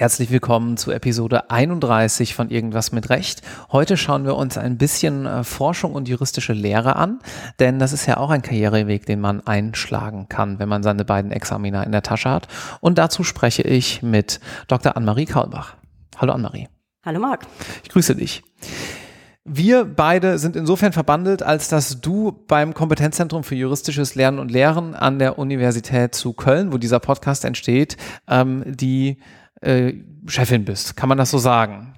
Herzlich 0.00 0.30
willkommen 0.30 0.78
zu 0.78 0.92
Episode 0.92 1.50
31 1.50 2.34
von 2.34 2.48
Irgendwas 2.48 2.90
mit 2.90 3.10
Recht. 3.10 3.42
Heute 3.70 3.98
schauen 3.98 4.24
wir 4.24 4.34
uns 4.34 4.56
ein 4.56 4.78
bisschen 4.78 5.26
äh, 5.26 5.44
Forschung 5.44 5.92
und 5.92 6.08
juristische 6.08 6.54
Lehre 6.54 6.96
an, 6.96 7.18
denn 7.58 7.78
das 7.78 7.92
ist 7.92 8.06
ja 8.06 8.16
auch 8.16 8.30
ein 8.30 8.40
Karriereweg, 8.40 9.04
den 9.04 9.20
man 9.20 9.46
einschlagen 9.46 10.26
kann, 10.30 10.58
wenn 10.58 10.70
man 10.70 10.82
seine 10.82 11.04
beiden 11.04 11.32
Examina 11.32 11.82
in 11.82 11.92
der 11.92 12.02
Tasche 12.02 12.30
hat. 12.30 12.48
Und 12.80 12.96
dazu 12.96 13.24
spreche 13.24 13.60
ich 13.60 14.02
mit 14.02 14.40
Dr. 14.68 14.96
Annemarie 14.96 15.26
Kaulbach. 15.26 15.76
Hallo 16.16 16.32
Annemarie. 16.32 16.68
Hallo 17.04 17.20
Marc. 17.20 17.46
Ich 17.82 17.90
grüße 17.90 18.14
dich. 18.14 18.42
Wir 19.52 19.84
beide 19.84 20.38
sind 20.38 20.54
insofern 20.54 20.92
verbandelt, 20.92 21.42
als 21.42 21.66
dass 21.66 22.00
du 22.00 22.30
beim 22.46 22.72
Kompetenzzentrum 22.72 23.42
für 23.42 23.56
juristisches 23.56 24.14
Lernen 24.14 24.38
und 24.38 24.48
Lehren 24.48 24.94
an 24.94 25.18
der 25.18 25.40
Universität 25.40 26.14
zu 26.14 26.34
Köln, 26.34 26.72
wo 26.72 26.78
dieser 26.78 27.00
Podcast 27.00 27.44
entsteht, 27.44 27.96
ähm, 28.28 28.62
die 28.64 29.16
äh, 29.60 29.94
Chefin 30.28 30.64
bist. 30.64 30.96
Kann 30.96 31.08
man 31.08 31.18
das 31.18 31.32
so 31.32 31.38
sagen? 31.38 31.96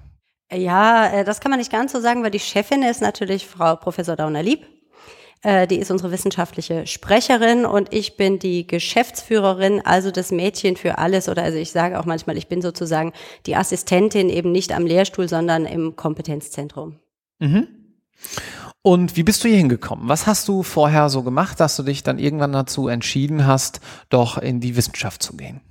Ja, 0.51 1.13
äh, 1.13 1.23
das 1.23 1.41
kann 1.41 1.51
man 1.51 1.59
nicht 1.59 1.71
ganz 1.71 1.91
so 1.91 2.01
sagen, 2.01 2.23
weil 2.23 2.31
die 2.31 2.39
Chefin 2.39 2.81
ist 2.81 3.03
natürlich 3.03 3.45
Frau 3.45 3.75
Professor 3.75 4.15
Dauner-Lieb. 4.15 4.65
Äh, 5.43 5.67
die 5.67 5.77
ist 5.77 5.91
unsere 5.91 6.11
wissenschaftliche 6.11 6.87
Sprecherin 6.87 7.65
und 7.65 7.93
ich 7.93 8.17
bin 8.17 8.39
die 8.39 8.65
Geschäftsführerin, 8.65 9.79
also 9.85 10.09
das 10.09 10.31
Mädchen 10.31 10.75
für 10.75 10.97
alles. 10.97 11.29
Oder 11.29 11.43
also 11.43 11.59
ich 11.59 11.71
sage 11.71 11.99
auch 11.99 12.05
manchmal, 12.05 12.35
ich 12.35 12.47
bin 12.47 12.63
sozusagen 12.63 13.13
die 13.45 13.55
Assistentin 13.55 14.29
eben 14.29 14.51
nicht 14.51 14.71
am 14.71 14.87
Lehrstuhl, 14.87 15.29
sondern 15.29 15.67
im 15.67 15.95
Kompetenzzentrum. 15.95 16.97
Mhm. 17.39 17.67
Und 18.81 19.15
wie 19.15 19.23
bist 19.23 19.43
du 19.43 19.47
hier 19.47 19.57
hingekommen? 19.57 20.09
Was 20.09 20.27
hast 20.27 20.47
du 20.49 20.61
vorher 20.61 21.09
so 21.09 21.23
gemacht, 21.23 21.59
dass 21.59 21.77
du 21.77 21.83
dich 21.83 22.03
dann 22.03 22.19
irgendwann 22.19 22.51
dazu 22.51 22.89
entschieden 22.89 23.47
hast, 23.47 23.79
doch 24.09 24.37
in 24.37 24.59
die 24.59 24.75
Wissenschaft 24.75 25.23
zu 25.23 25.37
gehen? 25.37 25.61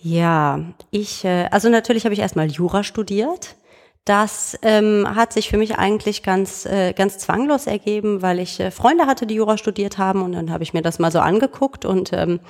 Ja, 0.00 0.60
ich, 0.90 1.24
äh, 1.24 1.48
also 1.50 1.68
natürlich 1.68 2.04
habe 2.04 2.14
ich 2.14 2.20
erstmal 2.20 2.50
Jura 2.50 2.82
studiert. 2.82 3.56
Das 4.04 4.58
ähm, 4.62 5.06
hat 5.14 5.32
sich 5.32 5.48
für 5.48 5.58
mich 5.58 5.76
eigentlich 5.76 6.24
ganz, 6.24 6.66
äh, 6.66 6.92
ganz 6.92 7.18
zwanglos 7.18 7.68
ergeben, 7.68 8.20
weil 8.20 8.40
ich 8.40 8.58
äh, 8.58 8.72
Freunde 8.72 9.06
hatte, 9.06 9.26
die 9.26 9.36
Jura 9.36 9.58
studiert 9.58 9.96
haben 9.98 10.22
und 10.22 10.32
dann 10.32 10.50
habe 10.50 10.64
ich 10.64 10.74
mir 10.74 10.82
das 10.82 10.98
mal 10.98 11.12
so 11.12 11.20
angeguckt 11.20 11.84
und 11.84 12.12
ähm, 12.12 12.40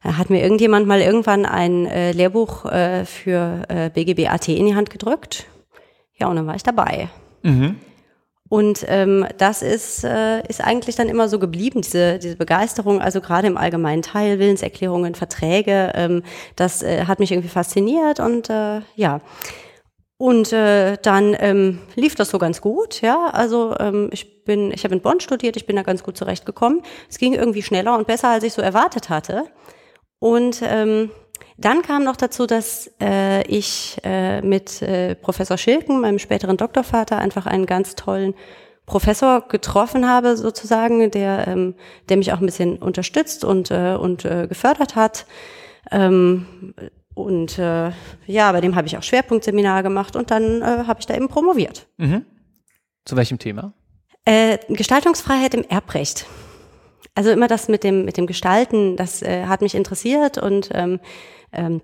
hat 0.00 0.30
mir 0.30 0.42
irgendjemand 0.42 0.86
mal 0.86 1.00
irgendwann 1.00 1.44
ein 1.44 1.86
äh, 1.86 2.12
Lehrbuch 2.12 2.66
äh, 2.66 3.04
für 3.04 3.64
äh, 3.68 3.90
BGB 3.90 4.28
AT 4.28 4.48
in 4.48 4.66
die 4.66 4.76
Hand 4.76 4.90
gedrückt. 4.90 5.46
Ja, 6.20 6.28
und 6.28 6.36
dann 6.36 6.46
war 6.46 6.54
ich 6.54 6.62
dabei. 6.62 7.08
Mhm. 7.42 7.76
Und 8.50 8.84
ähm, 8.88 9.26
das 9.38 9.62
ist, 9.62 10.02
äh, 10.02 10.44
ist 10.48 10.60
eigentlich 10.60 10.96
dann 10.96 11.08
immer 11.08 11.28
so 11.28 11.38
geblieben, 11.38 11.82
diese, 11.82 12.18
diese 12.18 12.36
Begeisterung, 12.36 13.00
also 13.00 13.20
gerade 13.20 13.46
im 13.46 13.56
allgemeinen 13.56 14.02
Teil, 14.02 14.40
Willenserklärungen, 14.40 15.14
Verträge, 15.14 15.92
ähm, 15.94 16.24
das 16.56 16.82
äh, 16.82 17.04
hat 17.04 17.20
mich 17.20 17.30
irgendwie 17.30 17.48
fasziniert 17.48 18.18
und 18.18 18.50
äh, 18.50 18.80
ja. 18.96 19.20
Und 20.16 20.52
äh, 20.52 20.98
dann 21.00 21.36
ähm, 21.38 21.78
lief 21.94 22.16
das 22.16 22.30
so 22.30 22.38
ganz 22.38 22.60
gut, 22.60 23.00
ja. 23.02 23.30
Also 23.32 23.74
ähm, 23.78 24.10
ich 24.12 24.44
bin, 24.44 24.72
ich 24.72 24.82
habe 24.82 24.94
in 24.96 25.00
Bonn 25.00 25.20
studiert, 25.20 25.56
ich 25.56 25.66
bin 25.66 25.76
da 25.76 25.82
ganz 25.82 26.02
gut 26.02 26.16
zurechtgekommen. 26.16 26.82
Es 27.08 27.18
ging 27.18 27.34
irgendwie 27.34 27.62
schneller 27.62 27.96
und 27.96 28.08
besser, 28.08 28.30
als 28.30 28.42
ich 28.42 28.52
so 28.52 28.60
erwartet 28.60 29.08
hatte. 29.08 29.44
Und 30.18 30.60
ähm, 30.62 31.10
dann 31.56 31.82
kam 31.82 32.04
noch 32.04 32.16
dazu, 32.16 32.46
dass 32.46 32.90
äh, 33.00 33.42
ich 33.46 33.98
äh, 34.02 34.40
mit 34.42 34.82
äh, 34.82 35.14
Professor 35.14 35.58
Schilken, 35.58 36.00
meinem 36.00 36.18
späteren 36.18 36.56
Doktorvater, 36.56 37.18
einfach 37.18 37.46
einen 37.46 37.66
ganz 37.66 37.94
tollen 37.94 38.34
Professor 38.86 39.46
getroffen 39.46 40.08
habe, 40.08 40.36
sozusagen, 40.36 41.10
der, 41.10 41.46
ähm, 41.46 41.74
der 42.08 42.16
mich 42.16 42.32
auch 42.32 42.40
ein 42.40 42.46
bisschen 42.46 42.78
unterstützt 42.78 43.44
und, 43.44 43.70
äh, 43.70 43.94
und 43.94 44.24
äh, 44.24 44.46
gefördert 44.48 44.96
hat. 44.96 45.26
Ähm, 45.90 46.74
und 47.14 47.58
äh, 47.58 47.92
ja, 48.26 48.52
bei 48.52 48.60
dem 48.60 48.74
habe 48.76 48.86
ich 48.86 48.96
auch 48.96 49.02
Schwerpunktseminar 49.02 49.82
gemacht 49.82 50.16
und 50.16 50.30
dann 50.30 50.62
äh, 50.62 50.84
habe 50.86 51.00
ich 51.00 51.06
da 51.06 51.14
eben 51.14 51.28
promoviert. 51.28 51.86
Mhm. 51.98 52.24
Zu 53.04 53.16
welchem 53.16 53.38
Thema? 53.38 53.74
Äh, 54.24 54.58
Gestaltungsfreiheit 54.68 55.54
im 55.54 55.64
Erbrecht. 55.64 56.26
Also 57.14 57.30
immer 57.30 57.48
das 57.48 57.68
mit 57.68 57.84
dem, 57.84 58.04
mit 58.04 58.16
dem 58.16 58.26
Gestalten, 58.26 58.96
das 58.96 59.22
äh, 59.22 59.46
hat 59.46 59.62
mich 59.62 59.74
interessiert 59.74 60.38
und 60.38 60.70
ähm, 60.72 61.00
ähm, 61.52 61.82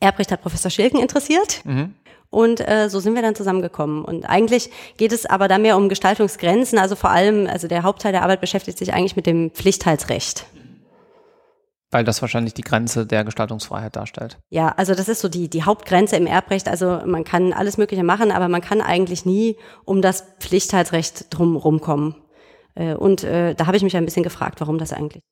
Erbrecht 0.00 0.32
hat 0.32 0.42
Professor 0.42 0.70
Schilken 0.70 1.00
interessiert. 1.00 1.64
Mhm. 1.64 1.94
Und 2.30 2.60
äh, 2.60 2.90
so 2.90 3.00
sind 3.00 3.14
wir 3.14 3.22
dann 3.22 3.34
zusammengekommen. 3.34 4.04
Und 4.04 4.28
eigentlich 4.28 4.70
geht 4.98 5.12
es 5.12 5.24
aber 5.24 5.48
da 5.48 5.58
mehr 5.58 5.76
um 5.76 5.88
Gestaltungsgrenzen. 5.88 6.78
Also 6.78 6.94
vor 6.94 7.10
allem, 7.10 7.46
also 7.46 7.68
der 7.68 7.84
Hauptteil 7.84 8.12
der 8.12 8.22
Arbeit 8.22 8.40
beschäftigt 8.40 8.76
sich 8.76 8.92
eigentlich 8.92 9.16
mit 9.16 9.26
dem 9.26 9.50
Pflichtteilsrecht. 9.50 10.44
Weil 11.90 12.04
das 12.04 12.20
wahrscheinlich 12.20 12.52
die 12.52 12.62
Grenze 12.62 13.06
der 13.06 13.24
Gestaltungsfreiheit 13.24 13.96
darstellt. 13.96 14.36
Ja, 14.50 14.74
also 14.76 14.94
das 14.94 15.08
ist 15.08 15.20
so 15.20 15.28
die, 15.28 15.48
die 15.48 15.62
Hauptgrenze 15.62 16.16
im 16.16 16.26
Erbrecht. 16.26 16.68
Also 16.68 17.00
man 17.06 17.24
kann 17.24 17.54
alles 17.54 17.78
Mögliche 17.78 18.04
machen, 18.04 18.30
aber 18.30 18.48
man 18.48 18.60
kann 18.60 18.82
eigentlich 18.82 19.24
nie 19.24 19.56
um 19.86 20.02
das 20.02 20.24
Pflichtteilsrecht 20.38 21.26
drum 21.30 21.56
rumkommen. 21.56 22.14
Äh, 22.78 22.94
und 22.94 23.24
äh, 23.24 23.54
da 23.54 23.66
habe 23.66 23.76
ich 23.76 23.82
mich 23.82 23.96
ein 23.96 24.04
bisschen 24.04 24.22
gefragt, 24.22 24.60
warum 24.60 24.78
das 24.78 24.92
eigentlich. 24.92 25.22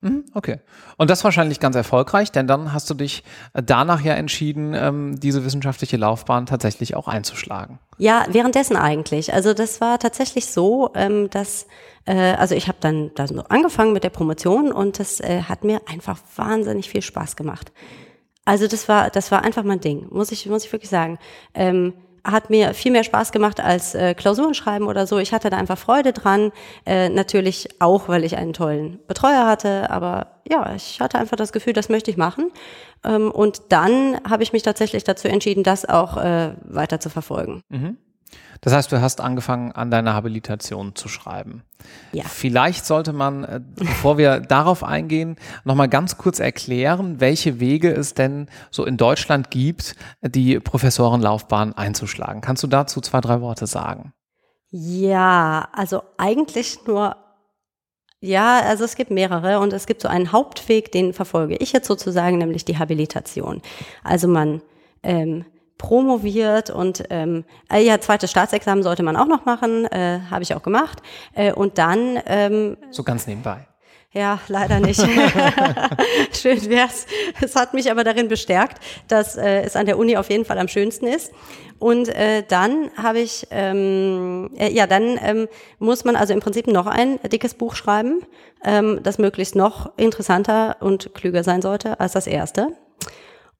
Mhm, 0.00 0.24
okay. 0.34 0.58
Und 0.96 1.10
das 1.10 1.22
wahrscheinlich 1.22 1.60
ganz 1.60 1.76
erfolgreich, 1.76 2.32
denn 2.32 2.48
dann 2.48 2.72
hast 2.72 2.90
du 2.90 2.94
dich 2.94 3.22
äh, 3.54 3.62
danach 3.62 4.00
ja 4.00 4.14
entschieden, 4.14 4.74
ähm, 4.74 5.20
diese 5.20 5.44
wissenschaftliche 5.44 5.96
Laufbahn 5.96 6.46
tatsächlich 6.46 6.96
auch 6.96 7.06
einzuschlagen. 7.06 7.78
Ja, 7.98 8.24
währenddessen 8.28 8.76
eigentlich. 8.76 9.32
Also 9.32 9.54
das 9.54 9.80
war 9.80 9.98
tatsächlich 9.98 10.46
so, 10.46 10.90
ähm, 10.94 11.28
dass 11.30 11.66
also 12.04 12.56
ich 12.56 12.66
habe 12.66 12.78
dann 12.80 13.12
da 13.14 13.28
so 13.28 13.44
angefangen 13.44 13.92
mit 13.92 14.02
der 14.02 14.10
Promotion 14.10 14.72
und 14.72 14.98
das 14.98 15.22
hat 15.22 15.62
mir 15.62 15.82
einfach 15.86 16.18
wahnsinnig 16.34 16.90
viel 16.90 17.00
Spaß 17.00 17.36
gemacht. 17.36 17.70
Also 18.44 18.66
das 18.66 18.88
war 18.88 19.08
das 19.08 19.30
war 19.30 19.44
einfach 19.44 19.62
mein 19.62 19.78
Ding, 19.78 20.08
muss 20.10 20.32
ich 20.32 20.46
muss 20.46 20.64
ich 20.64 20.72
wirklich 20.72 20.90
sagen. 20.90 21.20
Hat 22.24 22.50
mir 22.50 22.74
viel 22.74 22.92
mehr 22.92 23.04
Spaß 23.04 23.32
gemacht 23.32 23.60
als 23.60 23.94
äh, 23.94 24.14
Klausuren 24.14 24.54
schreiben 24.54 24.86
oder 24.86 25.06
so. 25.06 25.18
Ich 25.18 25.32
hatte 25.32 25.50
da 25.50 25.56
einfach 25.56 25.78
Freude 25.78 26.12
dran. 26.12 26.52
Äh, 26.86 27.08
natürlich 27.08 27.68
auch, 27.80 28.08
weil 28.08 28.24
ich 28.24 28.36
einen 28.36 28.52
tollen 28.52 29.00
Betreuer 29.08 29.46
hatte. 29.46 29.90
Aber 29.90 30.28
ja, 30.48 30.74
ich 30.74 31.00
hatte 31.00 31.18
einfach 31.18 31.36
das 31.36 31.52
Gefühl, 31.52 31.72
das 31.72 31.88
möchte 31.88 32.10
ich 32.10 32.16
machen. 32.16 32.50
Ähm, 33.04 33.30
und 33.30 33.62
dann 33.70 34.20
habe 34.28 34.42
ich 34.42 34.52
mich 34.52 34.62
tatsächlich 34.62 35.04
dazu 35.04 35.28
entschieden, 35.28 35.64
das 35.64 35.84
auch 35.84 36.16
äh, 36.16 36.54
weiter 36.62 37.00
zu 37.00 37.10
verfolgen. 37.10 37.62
Mhm. 37.68 37.96
Das 38.60 38.72
heißt, 38.72 38.92
du 38.92 39.00
hast 39.00 39.20
angefangen, 39.20 39.72
an 39.72 39.90
deiner 39.90 40.14
Habilitation 40.14 40.94
zu 40.94 41.08
schreiben. 41.08 41.62
Ja. 42.12 42.24
Vielleicht 42.24 42.86
sollte 42.86 43.12
man, 43.12 43.42
äh, 43.44 43.60
bevor 43.74 44.18
wir 44.18 44.40
darauf 44.40 44.84
eingehen, 44.84 45.36
nochmal 45.64 45.88
ganz 45.88 46.16
kurz 46.16 46.38
erklären, 46.38 47.20
welche 47.20 47.58
Wege 47.58 47.90
es 47.90 48.14
denn 48.14 48.48
so 48.70 48.84
in 48.84 48.96
Deutschland 48.96 49.50
gibt, 49.50 49.96
die 50.22 50.60
Professorenlaufbahn 50.60 51.72
einzuschlagen. 51.72 52.40
Kannst 52.40 52.62
du 52.62 52.68
dazu 52.68 53.00
zwei, 53.00 53.20
drei 53.20 53.40
Worte 53.40 53.66
sagen? 53.66 54.12
Ja, 54.70 55.68
also 55.72 56.02
eigentlich 56.16 56.86
nur 56.86 57.16
ja, 58.24 58.60
also 58.60 58.84
es 58.84 58.94
gibt 58.94 59.10
mehrere 59.10 59.58
und 59.58 59.72
es 59.72 59.86
gibt 59.86 60.00
so 60.00 60.06
einen 60.06 60.30
Hauptweg, 60.30 60.92
den 60.92 61.12
verfolge 61.12 61.56
ich 61.56 61.72
jetzt 61.72 61.88
sozusagen, 61.88 62.38
nämlich 62.38 62.64
die 62.64 62.78
Habilitation. 62.78 63.60
Also 64.04 64.28
man 64.28 64.62
ähm, 65.02 65.44
promoviert 65.78 66.70
und 66.70 67.04
ähm, 67.10 67.44
äh, 67.72 67.84
ja, 67.84 68.00
zweites 68.00 68.30
Staatsexamen 68.30 68.82
sollte 68.82 69.02
man 69.02 69.16
auch 69.16 69.26
noch 69.26 69.44
machen, 69.44 69.86
äh, 69.86 70.20
habe 70.30 70.42
ich 70.42 70.54
auch 70.54 70.62
gemacht. 70.62 71.02
Äh, 71.34 71.52
und 71.52 71.78
dann 71.78 72.18
ähm, 72.26 72.76
so 72.90 73.02
ganz 73.02 73.26
nebenbei. 73.26 73.66
Ja, 74.14 74.40
leider 74.48 74.78
nicht. 74.78 75.00
Schön 76.32 76.68
wär's. 76.68 77.06
Es 77.40 77.56
hat 77.56 77.72
mich 77.72 77.90
aber 77.90 78.04
darin 78.04 78.28
bestärkt, 78.28 78.82
dass 79.08 79.36
äh, 79.36 79.62
es 79.62 79.74
an 79.74 79.86
der 79.86 79.98
Uni 79.98 80.18
auf 80.18 80.28
jeden 80.28 80.44
Fall 80.44 80.58
am 80.58 80.68
schönsten 80.68 81.06
ist. 81.06 81.32
Und 81.78 82.10
äh, 82.10 82.44
dann 82.46 82.90
habe 82.96 83.20
ich, 83.20 83.46
ähm, 83.50 84.50
äh, 84.58 84.70
ja, 84.70 84.86
dann 84.86 85.18
ähm, 85.22 85.48
muss 85.78 86.04
man 86.04 86.14
also 86.14 86.34
im 86.34 86.40
Prinzip 86.40 86.66
noch 86.66 86.86
ein 86.86 87.20
dickes 87.22 87.54
Buch 87.54 87.74
schreiben, 87.74 88.20
ähm, 88.62 89.00
das 89.02 89.16
möglichst 89.16 89.56
noch 89.56 89.90
interessanter 89.96 90.76
und 90.80 91.14
klüger 91.14 91.42
sein 91.42 91.62
sollte 91.62 91.98
als 91.98 92.12
das 92.12 92.26
erste. 92.26 92.68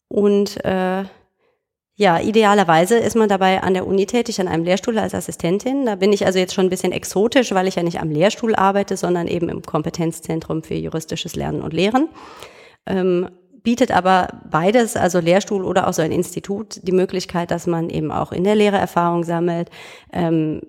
Und 0.09 0.63
äh, 0.67 1.05
ja, 1.97 2.19
idealerweise 2.21 2.99
ist 2.99 3.17
man 3.17 3.29
dabei 3.29 3.63
an 3.63 3.75
der 3.75 3.87
Uni 3.87 4.07
tätig, 4.07 4.41
an 4.41 4.49
einem 4.49 4.65
Lehrstuhl 4.65 4.99
als 4.99 5.15
Assistentin. 5.15 5.85
Da 5.85 5.97
bin 5.97 6.13
ich 6.13 6.25
also 6.25 6.39
jetzt 6.39 6.55
schon 6.55 6.67
ein 6.67 6.71
bisschen 6.71 6.93
exotisch, 6.93 7.53
weil 7.53 7.69
ich 7.69 7.75
ja 7.75 7.83
nicht 7.83 8.01
am 8.01 8.11
Lehrstuhl 8.11 8.55
arbeite, 8.55 8.97
sondern 8.97 9.29
eben 9.29 9.49
im 9.51 9.63
Kompetenzzentrum 9.63 10.63
für 10.63 10.75
juristisches 10.75 11.37
Lernen 11.37 11.61
und 11.61 11.75
Lehren. 11.75 12.09
Ähm, 12.87 13.29
bietet 13.63 13.93
aber 13.93 14.29
beides, 14.51 14.97
also 14.97 15.21
Lehrstuhl 15.21 15.65
oder 15.65 15.87
auch 15.87 15.93
so 15.93 16.03
ein 16.03 16.13
Institut, 16.13 16.81
die 16.83 16.93
Möglichkeit, 16.93 17.51
dass 17.51 17.67
man 17.67 17.91
eben 17.91 18.11
auch 18.11 18.33
in 18.33 18.45
der 18.45 18.57
Lehre 18.57 18.77
Erfahrung 18.77 19.23
sammelt, 19.23 19.71
ähm, 20.13 20.61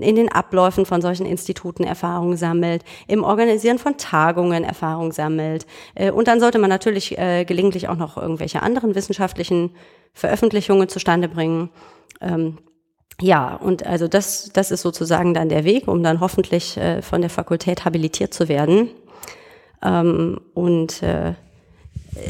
in 0.00 0.16
den 0.16 0.30
Abläufen 0.30 0.84
von 0.84 1.00
solchen 1.00 1.24
Instituten 1.24 1.84
Erfahrung 1.84 2.36
sammelt, 2.36 2.84
im 3.06 3.24
Organisieren 3.24 3.78
von 3.78 3.96
Tagungen 3.96 4.64
Erfahrung 4.64 5.12
sammelt. 5.12 5.66
Äh, 5.94 6.10
und 6.10 6.28
dann 6.28 6.40
sollte 6.40 6.58
man 6.58 6.70
natürlich 6.70 7.18
äh, 7.18 7.44
gelegentlich 7.44 7.88
auch 7.88 7.96
noch 7.96 8.16
irgendwelche 8.16 8.62
anderen 8.62 8.94
wissenschaftlichen 8.94 9.70
Veröffentlichungen 10.12 10.88
zustande 10.88 11.28
bringen. 11.28 11.70
Ähm, 12.20 12.58
ja, 13.20 13.56
und 13.56 13.86
also 13.86 14.08
das, 14.08 14.50
das 14.52 14.70
ist 14.70 14.82
sozusagen 14.82 15.32
dann 15.32 15.48
der 15.48 15.64
Weg, 15.64 15.88
um 15.88 16.02
dann 16.02 16.20
hoffentlich 16.20 16.76
äh, 16.76 17.00
von 17.02 17.20
der 17.20 17.30
Fakultät 17.30 17.84
habilitiert 17.84 18.34
zu 18.34 18.48
werden. 18.48 18.90
Ähm, 19.82 20.40
und 20.54 21.02
äh, 21.02 21.34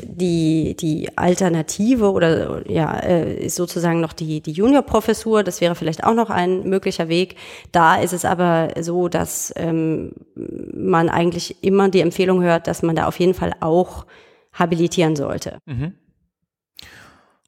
die, 0.05 0.77
die 0.79 1.17
Alternative 1.17 2.13
oder 2.13 2.69
ja, 2.71 2.99
äh, 3.01 3.47
ist 3.47 3.57
sozusagen 3.57 4.01
noch 4.01 4.13
die, 4.13 4.41
die 4.41 4.53
Juniorprofessur, 4.53 5.43
das 5.43 5.61
wäre 5.61 5.75
vielleicht 5.75 6.05
auch 6.05 6.15
noch 6.15 6.31
ein 6.31 6.69
möglicher 6.69 7.09
Weg. 7.09 7.37
Da 7.73 7.97
ist 7.97 8.13
es 8.13 8.25
aber 8.25 8.71
so, 8.81 9.09
dass 9.09 9.53
ähm, 9.57 10.13
man 10.35 11.09
eigentlich 11.09 11.63
immer 11.65 11.89
die 11.89 12.01
Empfehlung 12.01 12.43
hört, 12.43 12.67
dass 12.67 12.83
man 12.83 12.95
da 12.95 13.07
auf 13.07 13.19
jeden 13.19 13.35
Fall 13.35 13.53
auch 13.61 14.07
habilitieren 14.53 15.17
sollte. 15.17 15.59
Mhm. 15.67 15.95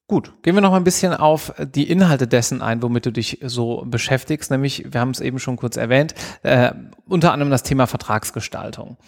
Gut, 0.07 0.43
gehen 0.43 0.55
wir 0.55 0.61
noch 0.61 0.71
mal 0.71 0.77
ein 0.77 0.85
bisschen 0.85 1.15
auf 1.15 1.55
die 1.59 1.89
Inhalte 1.91 2.27
dessen 2.27 2.61
ein, 2.61 2.83
womit 2.83 3.07
du 3.07 3.11
dich 3.11 3.39
so 3.43 3.85
beschäftigst. 3.87 4.51
Nämlich, 4.51 4.93
wir 4.93 5.01
haben 5.01 5.11
es 5.11 5.21
eben 5.21 5.39
schon 5.39 5.57
kurz 5.57 5.79
erwähnt, 5.79 6.15
äh, 6.43 6.73
unter 7.07 7.33
anderem 7.33 7.51
das 7.51 7.63
Thema 7.63 7.87
Vertragsgestaltung. 7.87 8.99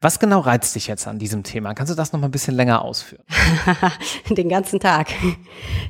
Was 0.00 0.20
genau 0.20 0.40
reizt 0.40 0.76
dich 0.76 0.86
jetzt 0.86 1.08
an 1.08 1.18
diesem 1.18 1.42
Thema? 1.42 1.74
Kannst 1.74 1.90
du 1.90 1.96
das 1.96 2.12
noch 2.12 2.20
mal 2.20 2.28
ein 2.28 2.30
bisschen 2.30 2.54
länger 2.54 2.82
ausführen? 2.82 3.24
Den 4.30 4.48
ganzen 4.48 4.78
Tag. 4.78 5.08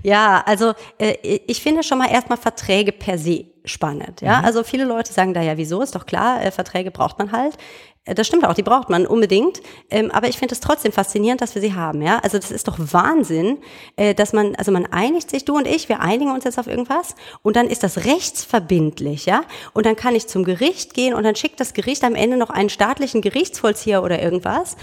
Ja, 0.03 0.43
also 0.47 0.73
äh, 0.99 1.14
ich 1.47 1.61
finde 1.61 1.82
schon 1.82 1.99
mal 1.99 2.11
erstmal 2.11 2.38
Verträge 2.38 2.93
per 2.93 3.19
se 3.19 3.47
spannend. 3.67 4.23
Ja, 4.23 4.38
mhm. 4.38 4.44
also 4.47 4.62
viele 4.62 4.85
Leute 4.85 5.12
sagen 5.12 5.35
da 5.35 5.43
ja, 5.43 5.58
wieso? 5.58 5.82
Ist 5.82 5.94
doch 5.94 6.06
klar, 6.06 6.43
äh, 6.43 6.50
Verträge 6.50 6.91
braucht 6.91 7.19
man 7.19 7.32
halt. 7.32 7.58
Äh, 8.06 8.14
das 8.14 8.26
stimmt 8.26 8.47
auch, 8.47 8.55
die 8.55 8.62
braucht 8.62 8.88
man 8.88 9.06
unbedingt. 9.06 9.61
Ähm, 9.91 10.11
aber 10.11 10.29
ich 10.29 10.38
finde 10.38 10.55
es 10.55 10.61
trotzdem 10.61 10.93
faszinierend, 10.93 11.43
dass 11.43 11.55
wir 11.55 11.61
sie 11.61 11.75
haben. 11.75 12.00
Ja, 12.00 12.20
also 12.20 12.38
das 12.38 12.50
ist 12.50 12.67
doch 12.67 12.79
Wahnsinn, 12.79 13.58
äh, 13.97 14.14
dass 14.14 14.32
man, 14.32 14.55
also 14.56 14.73
man 14.73 14.87
einigt 14.87 15.31
sich, 15.31 15.44
du 15.44 15.56
und 15.56 15.67
ich, 15.67 15.91
wir 15.91 16.00
einigen 16.00 16.31
uns 16.31 16.44
jetzt 16.44 16.58
auf 16.58 16.67
irgendwas 16.67 17.14
und 17.43 17.56
dann 17.56 17.67
ist 17.67 17.82
das 17.82 18.06
rechtsverbindlich, 18.06 19.26
ja. 19.26 19.43
Und 19.75 19.85
dann 19.85 19.97
kann 19.97 20.14
ich 20.14 20.26
zum 20.29 20.44
Gericht 20.44 20.94
gehen 20.94 21.12
und 21.12 21.25
dann 21.25 21.37
schickt 21.37 21.61
das 21.61 21.75
Gericht 21.75 22.05
am 22.05 22.14
Ende 22.14 22.37
noch 22.37 22.50
einen 22.50 22.70
staatlichen 22.70 23.20
Gerichtsvollzieher 23.20 24.03
oder 24.03 24.23
irgendwas, 24.23 24.76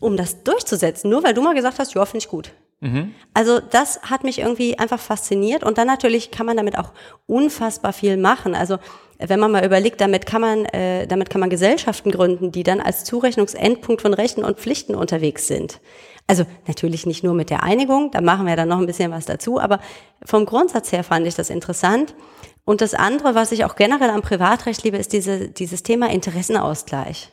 um 0.00 0.16
das 0.16 0.42
durchzusetzen. 0.42 1.10
Nur 1.10 1.22
weil 1.22 1.34
du 1.34 1.42
mal 1.42 1.54
gesagt 1.54 1.78
hast, 1.78 1.94
ja, 1.94 2.04
finde 2.04 2.18
ich 2.18 2.28
gut. 2.28 2.52
Mhm. 2.82 3.14
Also 3.32 3.60
das 3.60 4.02
hat 4.02 4.24
mich 4.24 4.40
irgendwie 4.40 4.76
einfach 4.76 4.98
fasziniert 4.98 5.62
und 5.62 5.78
dann 5.78 5.86
natürlich 5.86 6.32
kann 6.32 6.46
man 6.46 6.56
damit 6.56 6.76
auch 6.76 6.90
unfassbar 7.26 7.92
viel 7.92 8.16
machen. 8.16 8.56
Also 8.56 8.78
wenn 9.28 9.40
man 9.40 9.52
mal 9.52 9.64
überlegt, 9.64 10.00
damit 10.00 10.26
kann 10.26 10.40
man, 10.40 10.64
äh, 10.66 11.06
damit 11.06 11.30
kann 11.30 11.40
man 11.40 11.50
Gesellschaften 11.50 12.10
gründen, 12.10 12.52
die 12.52 12.62
dann 12.62 12.80
als 12.80 13.04
Zurechnungsendpunkt 13.04 14.02
von 14.02 14.14
Rechten 14.14 14.44
und 14.44 14.58
Pflichten 14.58 14.94
unterwegs 14.94 15.46
sind. 15.46 15.80
Also 16.26 16.44
natürlich 16.66 17.04
nicht 17.06 17.24
nur 17.24 17.34
mit 17.34 17.50
der 17.50 17.62
Einigung, 17.62 18.10
da 18.10 18.20
machen 18.20 18.46
wir 18.46 18.56
dann 18.56 18.68
noch 18.68 18.78
ein 18.78 18.86
bisschen 18.86 19.10
was 19.10 19.26
dazu, 19.26 19.60
aber 19.60 19.80
vom 20.24 20.46
Grundsatz 20.46 20.92
her 20.92 21.04
fand 21.04 21.26
ich 21.26 21.34
das 21.34 21.50
interessant. 21.50 22.14
Und 22.64 22.80
das 22.80 22.94
andere, 22.94 23.34
was 23.34 23.50
ich 23.52 23.64
auch 23.64 23.74
generell 23.74 24.10
am 24.10 24.22
Privatrecht 24.22 24.84
liebe, 24.84 24.96
ist 24.96 25.12
diese, 25.12 25.48
dieses 25.48 25.82
Thema 25.82 26.10
Interessenausgleich. 26.10 27.32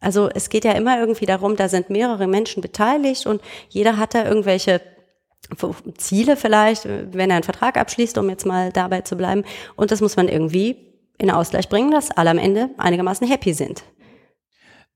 Also 0.00 0.28
es 0.32 0.50
geht 0.50 0.64
ja 0.64 0.72
immer 0.72 0.98
irgendwie 0.98 1.26
darum, 1.26 1.56
da 1.56 1.68
sind 1.68 1.90
mehrere 1.90 2.26
Menschen 2.26 2.60
beteiligt 2.60 3.26
und 3.26 3.40
jeder 3.68 3.96
hat 3.96 4.14
da 4.14 4.24
irgendwelche 4.24 4.80
Ziele 5.96 6.36
vielleicht, 6.36 6.86
wenn 6.86 7.30
er 7.30 7.36
einen 7.36 7.42
Vertrag 7.42 7.76
abschließt, 7.76 8.18
um 8.18 8.30
jetzt 8.30 8.46
mal 8.46 8.72
dabei 8.72 9.02
zu 9.02 9.16
bleiben. 9.16 9.44
Und 9.76 9.90
das 9.90 10.00
muss 10.00 10.16
man 10.16 10.28
irgendwie 10.28 10.91
in 11.22 11.30
Ausgleich 11.30 11.68
bringen, 11.68 11.90
dass 11.90 12.10
alle 12.10 12.30
am 12.30 12.38
Ende 12.38 12.70
einigermaßen 12.78 13.26
happy 13.26 13.54
sind. 13.54 13.84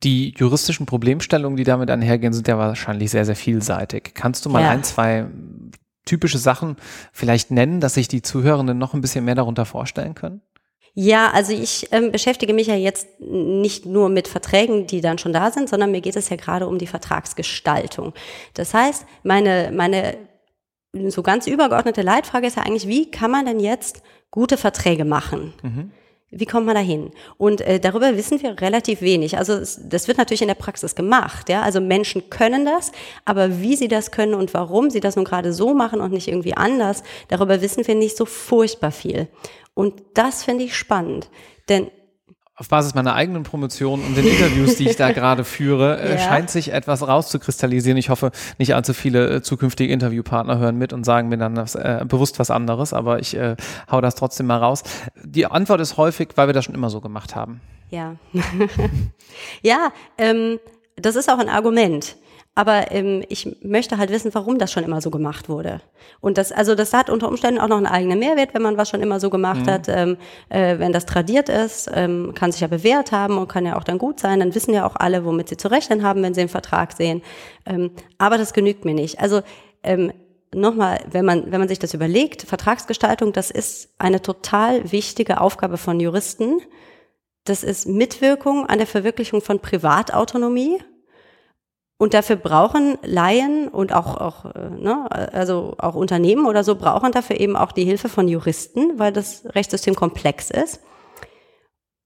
Die 0.03 0.35
juristischen 0.37 0.85
Problemstellungen, 0.85 1.57
die 1.57 1.65
damit 1.65 1.91
einhergehen, 1.91 2.33
sind 2.33 2.49
ja 2.49 2.59
wahrscheinlich 2.59 3.11
sehr, 3.11 3.25
sehr 3.25 3.37
vielseitig. 3.37 4.13
Kannst 4.15 4.45
du 4.45 4.51
mal 4.51 4.63
ja. 4.63 4.71
ein, 4.71 4.85
zwei 4.85 5.27
typische 6.05 6.39
Sachen 6.39 6.77
vielleicht 7.13 7.51
nennen, 7.51 7.81
dass 7.81 7.95
sich 7.95 8.09
die 8.09 8.23
Zuhörenden 8.23 8.77
noch 8.77 8.93
ein 8.93 9.01
bisschen 9.01 9.25
mehr 9.25 9.35
darunter 9.35 9.65
vorstellen 9.65 10.15
können? 10.15 10.43
Ja, 10.99 11.31
also 11.31 11.53
ich 11.53 11.89
ähm, 11.93 12.11
beschäftige 12.11 12.55
mich 12.55 12.69
ja 12.69 12.75
jetzt 12.75 13.21
nicht 13.21 13.85
nur 13.85 14.09
mit 14.09 14.29
Verträgen, 14.29 14.87
die 14.87 15.03
dann 15.03 15.19
schon 15.19 15.33
da 15.33 15.51
sind, 15.51 15.69
sondern 15.69 15.91
mir 15.91 16.01
geht 16.01 16.17
es 16.17 16.31
ja 16.31 16.37
gerade 16.37 16.67
um 16.67 16.79
die 16.79 16.87
Vertragsgestaltung. 16.87 18.15
Das 18.55 18.73
heißt, 18.73 19.05
meine, 19.23 19.73
meine 19.75 20.17
so 21.09 21.23
ganz 21.23 21.47
übergeordnete 21.47 22.03
Leitfrage 22.03 22.47
ist 22.47 22.57
ja 22.57 22.63
eigentlich, 22.63 22.89
wie 22.89 23.11
kann 23.11 23.31
man 23.31 23.45
denn 23.45 23.61
jetzt 23.61 24.03
gute 24.31 24.57
Verträge 24.57 25.05
machen? 25.05 25.53
Mhm. 25.63 25.91
Wie 26.31 26.45
kommt 26.47 26.67
man 26.67 26.75
da 26.75 26.81
hin? 26.81 27.13
Und 27.39 27.61
äh, 27.61 27.79
darüber 27.79 28.17
wissen 28.17 28.43
wir 28.43 28.61
relativ 28.61 29.01
wenig. 29.01 29.39
Also 29.39 29.53
es, 29.53 29.81
das 29.89 30.09
wird 30.09 30.19
natürlich 30.19 30.43
in 30.43 30.49
der 30.49 30.55
Praxis 30.55 30.95
gemacht. 30.97 31.49
Ja? 31.49 31.63
Also 31.63 31.81
Menschen 31.81 32.31
können 32.31 32.65
das, 32.65 32.91
aber 33.25 33.61
wie 33.61 33.77
sie 33.77 33.89
das 33.89 34.11
können 34.11 34.35
und 34.35 34.53
warum 34.53 34.91
sie 34.91 35.01
das 35.01 35.15
nun 35.15 35.25
gerade 35.25 35.53
so 35.53 35.73
machen 35.73 36.01
und 36.01 36.13
nicht 36.13 36.27
irgendwie 36.27 36.57
anders, 36.57 37.05
darüber 37.29 37.63
wissen 37.63 37.87
wir 37.87 37.95
nicht 37.95 38.17
so 38.17 38.25
furchtbar 38.27 38.91
viel. 38.91 39.29
Und 39.75 40.03
das 40.15 40.43
finde 40.43 40.65
ich 40.65 40.75
spannend. 40.75 41.29
Denn 41.69 41.91
auf 42.57 42.69
Basis 42.69 42.95
meiner 42.95 43.15
eigenen 43.15 43.43
Promotion 43.43 44.03
und 44.03 44.17
den 44.17 44.27
Interviews, 44.27 44.77
die 44.77 44.89
ich 44.89 44.97
da 44.97 45.13
gerade 45.13 45.45
führe, 45.45 46.01
äh, 46.01 46.13
ja. 46.13 46.19
scheint 46.19 46.51
sich 46.51 46.73
etwas 46.73 47.07
rauszukristallisieren. 47.07 47.99
Ich 47.99 48.09
hoffe, 48.09 48.33
nicht 48.57 48.75
allzu 48.75 48.95
viele 48.95 49.29
äh, 49.29 49.43
zukünftige 49.43 49.93
Interviewpartner 49.93 50.59
hören 50.59 50.77
mit 50.77 50.95
und 50.95 51.05
sagen 51.05 51.29
mir 51.29 51.37
dann 51.37 51.55
das, 51.55 51.75
äh, 51.75 52.05
bewusst 52.09 52.39
was 52.39 52.51
anderes, 52.51 52.95
aber 52.95 53.21
ich 53.21 53.37
äh, 53.37 53.57
hau 53.91 54.01
das 54.01 54.15
trotzdem 54.15 54.47
mal 54.47 54.57
raus. 54.57 54.83
Die 55.23 55.47
Antwort 55.47 55.83
ist 55.83 55.99
häufig, 55.99 56.31
weil 56.37 56.49
wir 56.49 56.55
das 56.55 56.65
schon 56.65 56.75
immer 56.75 56.89
so 56.89 57.03
gemacht 57.03 57.37
haben. 57.37 57.61
Ja. 57.91 58.17
ja, 59.63 59.93
ähm, 60.17 60.59
das 60.97 61.15
ist 61.15 61.31
auch 61.31 61.39
ein 61.39 61.51
Argument. 61.51 62.17
Aber 62.57 62.91
ähm, 62.91 63.23
ich 63.29 63.55
möchte 63.63 63.99
halt 63.99 64.11
wissen, 64.11 64.31
warum 64.33 64.59
das 64.59 64.73
schon 64.73 64.83
immer 64.83 65.03
so 65.03 65.11
gemacht 65.11 65.51
wurde. 65.51 65.83
Und 66.21 66.39
das, 66.39 66.53
also 66.53 66.75
das 66.75 66.95
hat 66.95 67.11
unter 67.11 67.29
Umständen 67.29 67.61
auch 67.61 67.69
noch 67.69 67.77
einen 67.77 67.87
eigenen 67.87 68.19
Mehrwert, 68.19 68.55
wenn 68.55 68.63
man 68.63 68.79
was 68.79 68.89
schon 68.89 69.03
immer 69.03 69.21
so 69.21 69.29
gemacht 69.29 69.67
mhm. 69.67 69.71
hat. 69.71 69.89
Ähm, 69.91 70.17
äh, 70.49 70.79
wenn 70.79 70.91
das 70.91 71.05
tradiert 71.05 71.51
ist, 71.51 71.91
ähm, 71.93 72.33
kann 72.35 72.53
sich 72.53 72.63
ja 72.63 72.67
bewährt 72.67 73.13
haben 73.13 73.37
und 73.37 73.49
kann 73.49 73.67
ja 73.67 73.77
auch 73.77 73.85
dann 73.85 73.99
gut 73.99 74.21
sein. 74.21 74.41
Dann 74.41 74.55
wissen 74.55 74.73
ja 74.73 74.87
auch 74.87 74.97
alle, 74.97 75.27
womit 75.27 75.51
sie 75.51 75.59
zu 75.59 75.71
rechnen 75.71 76.03
haben, 76.03 76.23
wenn 76.23 76.33
sie 76.33 76.41
einen 76.41 76.49
Vertrag 76.49 76.93
sehen. 76.93 77.21
Ähm, 77.67 77.91
aber 78.17 78.39
das 78.39 78.55
genügt 78.55 78.87
mir 78.87 78.95
nicht. 78.95 79.21
Also 79.21 79.43
ähm, 79.83 80.15
nochmal, 80.55 81.01
wenn 81.11 81.27
man, 81.27 81.53
wenn 81.53 81.61
man 81.61 81.69
sich 81.69 81.79
das 81.79 81.93
überlegt, 81.93 82.41
Vertragsgestaltung, 82.41 83.35
das 83.35 83.51
ist 83.51 83.91
eine 83.99 84.23
total 84.23 84.91
wichtige 84.93 85.43
Aufgabe 85.43 85.77
von 85.77 86.01
Juristen. 86.01 86.63
Das 87.45 87.63
ist 87.63 87.87
Mitwirkung 87.87 88.65
an 88.65 88.79
der 88.79 88.87
Verwirklichung 88.87 89.43
von 89.43 89.61
Privatautonomie 89.61 90.79
und 91.99 92.13
dafür 92.13 92.37
brauchen 92.37 92.99
Laien 93.03 93.69
und 93.69 93.93
auch, 93.93 94.17
auch, 94.17 94.45
äh, 94.55 94.71
ne, 94.71 95.07
also 95.11 95.75
auch 95.79 95.95
Unternehmen 95.95 96.47
oder 96.47 96.63
so 96.63 96.75
brauchen 96.75 97.13
dafür 97.13 97.41
eben 97.41 97.57
auch 97.57 97.73
die 97.73 97.85
Hilfe 97.85 98.09
von 98.09 98.29
Juristen, 98.29 98.99
weil 98.99 99.13
das 99.13 99.45
Rechtssystem 99.47 99.95
komplex 99.95 100.51
ist. 100.51 100.81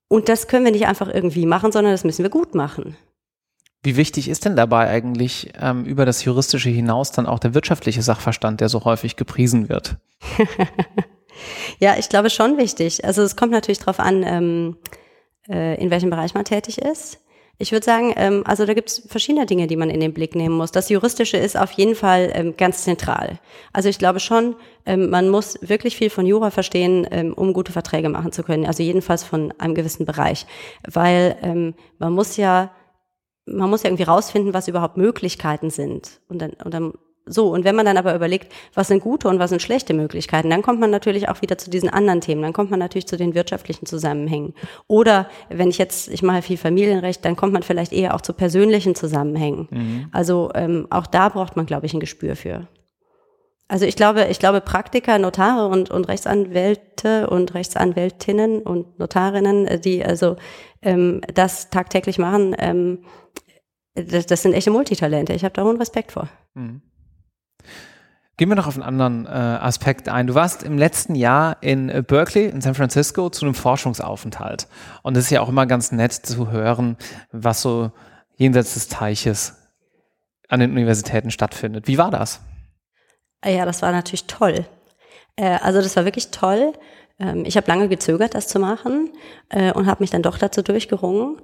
Und 0.09 0.29
das 0.29 0.49
können 0.49 0.65
wir 0.65 0.73
nicht 0.73 0.87
einfach 0.87 1.09
irgendwie 1.09 1.47
machen, 1.47 1.73
sondern 1.73 1.93
das 1.93 2.05
müssen 2.05 2.23
wir 2.23 2.31
gut 2.31 2.55
machen. 2.55 2.97
Wie 3.83 3.97
wichtig 3.97 4.29
ist 4.29 4.45
denn 4.45 4.57
dabei 4.57 4.89
eigentlich 4.89 5.53
ähm, 5.59 5.85
über 5.85 6.05
das 6.05 6.25
Juristische 6.25 6.69
hinaus 6.69 7.13
dann 7.13 7.27
auch 7.27 7.39
der 7.39 7.55
wirtschaftliche 7.55 8.03
Sachverstand, 8.03 8.61
der 8.61 8.69
so 8.69 8.85
häufig 8.85 9.17
gepriesen 9.17 9.69
wird? 9.69 9.97
ja, 11.79 11.97
ich 11.99 12.09
glaube 12.09 12.29
schon 12.29 12.59
wichtig. 12.59 13.05
Also 13.05 13.23
es 13.23 13.37
kommt 13.37 13.53
natürlich 13.53 13.79
darauf 13.79 13.99
an, 13.99 14.23
ähm, 14.23 14.77
äh, 15.49 15.81
in 15.83 15.91
welchem 15.91 16.11
Bereich 16.11 16.35
man 16.35 16.45
tätig 16.45 16.79
ist. 16.79 17.21
Ich 17.63 17.73
würde 17.73 17.85
sagen, 17.85 18.15
ähm, 18.17 18.43
also 18.47 18.65
da 18.65 18.73
gibt 18.73 18.89
es 18.89 19.03
verschiedene 19.07 19.45
Dinge, 19.45 19.67
die 19.67 19.77
man 19.77 19.91
in 19.91 20.01
den 20.01 20.15
Blick 20.15 20.35
nehmen 20.35 20.57
muss. 20.57 20.73
Das 20.73 20.89
Juristische 20.89 21.37
ist 21.37 21.59
auf 21.59 21.73
jeden 21.73 21.95
Fall 21.95 22.31
ähm, 22.33 22.57
ganz 22.57 22.85
zentral. 22.85 23.39
Also 23.75 23.91
ich 23.91 23.99
glaube 23.99 24.19
schon, 24.19 24.57
ähm, 24.87 25.11
man 25.11 25.29
muss 25.29 25.59
wirklich 25.61 25.95
viel 25.95 26.09
von 26.09 26.25
Jura 26.25 26.51
verstehen, 26.51 27.07
ähm, 27.11 27.35
um 27.35 27.53
gute 27.53 27.71
Verträge 27.71 28.09
machen 28.09 28.33
zu 28.33 28.45
können. 28.45 28.65
Also 28.65 28.83
jedenfalls 28.83 29.25
von 29.25 29.53
einem 29.59 29.75
gewissen 29.75 30.07
Bereich, 30.07 30.47
weil 30.91 31.37
ähm, 31.43 31.75
man 31.99 32.15
muss 32.15 32.39
ja 32.39 32.71
man 33.45 33.69
muss 33.69 33.83
ja 33.83 33.89
irgendwie 33.89 34.05
rausfinden, 34.05 34.55
was 34.55 34.69
überhaupt 34.69 34.97
Möglichkeiten 34.97 35.71
sind. 35.71 36.21
Und 36.29 36.41
dann, 36.41 36.53
und 36.65 36.73
dann 36.73 36.93
so, 37.31 37.49
und 37.49 37.65
wenn 37.65 37.77
man 37.77 37.87
dann 37.87 37.97
aber 37.97 38.15
überlegt, 38.15 38.53
was 38.75 38.89
sind 38.89 39.01
gute 39.01 39.29
und 39.29 39.39
was 39.39 39.51
sind 39.51 39.63
schlechte 39.63 39.95
Möglichkeiten, 39.95 40.51
dann 40.51 40.63
kommt 40.63 40.81
man 40.81 40.91
natürlich 40.91 41.29
auch 41.29 41.43
wieder 41.43 41.57
zu 41.59 41.71
diesen 41.71 41.89
anderen 41.89 42.21
Themen. 42.21 42.43
Dann 42.43 42.53
kommt 42.53 42.71
man 42.71 42.81
natürlich 42.81 43.07
zu 43.07 43.17
den 43.17 43.35
wirtschaftlichen 43.35 43.87
Zusammenhängen. 43.87 44.55
Oder 44.89 45.29
wenn 45.49 45.71
ich 45.71 45.79
jetzt, 45.79 46.09
ich 46.09 46.23
mache 46.23 46.43
viel 46.43 46.57
Familienrecht, 46.57 47.25
dann 47.25 47.37
kommt 47.37 47.53
man 47.53 47.63
vielleicht 47.63 47.93
eher 47.93 48.15
auch 48.15 48.21
zu 48.21 48.33
persönlichen 48.33 48.97
Zusammenhängen. 48.97 49.69
Mhm. 49.71 50.09
Also 50.11 50.51
ähm, 50.55 50.89
auch 50.91 51.07
da 51.07 51.29
braucht 51.29 51.57
man, 51.57 51.67
glaube 51.67 51.87
ich, 51.87 51.95
ein 51.95 52.01
Gespür 52.01 52.35
für. 52.35 52.67
Also 53.69 53.87
ich 53.87 53.95
glaube, 53.95 54.27
ich 54.29 54.41
glaube, 54.41 54.61
Praktiker, 54.61 55.17
Notare 55.21 55.69
und, 55.69 55.91
und 55.91 56.09
Rechtsanwälte 56.09 57.31
und 57.31 57.55
Rechtsanwältinnen 57.55 58.63
und 58.63 58.99
Notarinnen, 58.99 59.69
äh, 59.69 59.79
die 59.79 60.05
also 60.05 60.35
ähm, 60.83 61.21
das 61.33 61.71
tagtäglich 61.71 62.19
machen, 62.19 62.57
ähm, 62.59 63.05
das, 63.95 64.27
das 64.27 64.43
sind 64.43 64.55
echte 64.55 64.73
Multitalente. 64.73 65.33
Ich 65.35 65.45
habe 65.45 65.55
da 65.55 65.63
hohen 65.63 65.77
Respekt 65.77 66.11
vor. 66.11 66.29
Mhm. 66.55 66.83
Gehen 68.37 68.49
wir 68.49 68.57
noch 68.57 68.67
auf 68.67 68.75
einen 68.75 68.83
anderen 68.83 69.27
äh, 69.27 69.29
Aspekt 69.29 70.09
ein. 70.09 70.27
Du 70.27 70.35
warst 70.35 70.63
im 70.63 70.79
letzten 70.79 71.15
Jahr 71.15 71.59
in 71.61 71.91
äh, 71.91 72.03
Berkeley, 72.07 72.47
in 72.47 72.63
San 72.63 72.75
Francisco, 72.75 73.29
zu 73.29 73.45
einem 73.45 73.55
Forschungsaufenthalt. 73.55 74.67
Und 75.03 75.17
es 75.17 75.25
ist 75.25 75.31
ja 75.31 75.43
auch 75.43 75.51
immer 75.51 75.67
ganz 75.67 75.93
nett 75.93 76.13
zu 76.15 76.51
hören, 76.51 76.97
was 77.33 77.61
so 77.61 77.93
jenseits 78.37 78.75
des 78.75 78.89
Teiches 78.89 79.57
an 80.49 80.61
den 80.61 80.71
Universitäten 80.73 81.31
stattfindet. 81.31 81.87
Wie 81.87 81.99
war 81.99 82.11
das? 82.11 82.41
Ja, 83.45 83.67
das 83.67 83.83
war 83.83 83.93
natürlich 83.93 84.27
toll. 84.27 84.67
Äh, 85.37 85.59
also 85.63 85.83
das 85.83 85.97
war 85.97 86.07
wirklich 86.07 86.31
toll. 86.31 86.73
Ähm, 87.21 87.45
ich 87.45 87.57
habe 87.57 87.67
lange 87.67 87.89
gezögert, 87.89 88.35
das 88.35 88.49
zu 88.49 88.59
machen 88.59 89.11
äh, 89.51 89.73
und 89.73 89.87
habe 89.87 90.03
mich 90.03 90.11
dann 90.11 90.23
doch 90.23 90.39
dazu 90.39 90.63
durchgerungen. 90.63 91.37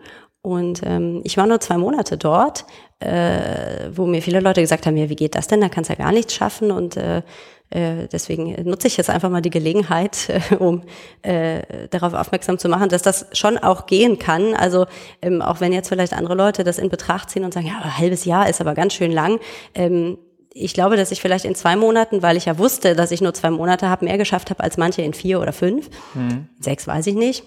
Und 0.43 0.83
ähm, 0.85 1.23
ich 1.25 1.37
war 1.37 1.47
nur 1.47 1.61
zwei 1.61 1.77
Monate 1.77 2.17
dort, 2.17 2.67
äh, 3.01 3.89
wo 3.91 4.07
mir 4.07 4.23
viele 4.23 4.41
Leute 4.41 4.61
gesagt 4.61 4.87
haben, 4.87 4.97
ja, 4.97 5.09
wie 5.09 5.17
geht 5.17 5.35
das 5.35 5.49
denn? 5.49 5.61
Da 5.61 5.69
kannst 5.69 5.91
du 5.91 5.95
ja 5.95 6.05
gar 6.05 6.13
nichts 6.13 6.35
schaffen. 6.35 6.71
Und 6.71 6.97
äh, 6.97 7.23
äh, 7.71 8.07
deswegen 8.13 8.55
nutze 8.63 8.87
ich 8.87 8.97
jetzt 8.97 9.11
einfach 9.11 9.29
mal 9.29 9.41
die 9.41 9.51
Gelegenheit, 9.51 10.29
äh, 10.51 10.55
um 10.55 10.83
äh, 11.23 11.63
darauf 11.91 12.15
aufmerksam 12.15 12.59
zu 12.59 12.69
machen, 12.69 12.89
dass 12.89 13.03
das 13.03 13.27
schon 13.33 13.59
auch 13.59 13.87
gehen 13.87 14.19
kann. 14.19 14.55
Also 14.55 14.87
ähm, 15.21 15.43
auch 15.43 15.61
wenn 15.61 15.73
jetzt 15.73 15.89
vielleicht 15.89 16.13
andere 16.13 16.37
Leute 16.37 16.63
das 16.63 16.79
in 16.79 16.91
Betracht 16.91 17.31
ziehen 17.31 17.45
und 17.45 17.53
sagen, 17.53 17.67
ja, 17.67 17.81
ein 17.83 17.99
halbes 17.99 18.25
Jahr 18.25 18.49
ist 18.49 18.61
aber 18.61 18.75
ganz 18.75 18.95
schön 18.95 19.11
lang. 19.11 19.41
Ähm, 19.75 20.17
ich 20.59 20.75
glaube, 20.75 20.97
dass 20.97 21.13
ich 21.13 21.21
vielleicht 21.21 21.45
in 21.45 21.55
zwei 21.55 21.77
Monaten, 21.77 22.23
weil 22.23 22.37
ich 22.37 22.47
ja 22.47 22.59
wusste, 22.59 22.95
dass 22.95 23.11
ich 23.11 23.21
nur 23.21 23.35
zwei 23.35 23.51
Monate 23.51 23.89
habe, 23.89 24.07
mehr 24.07 24.19
geschafft 24.19 24.51
habe 24.51 24.63
als 24.63 24.77
manche 24.77 25.03
in 25.03 25.13
vier 25.13 25.41
oder 25.41 25.53
fünf. 25.53 25.91
Mhm. 26.15 26.49
Sechs 26.61 26.87
weiß 26.87 27.07
ich 27.09 27.15
nicht. 27.15 27.45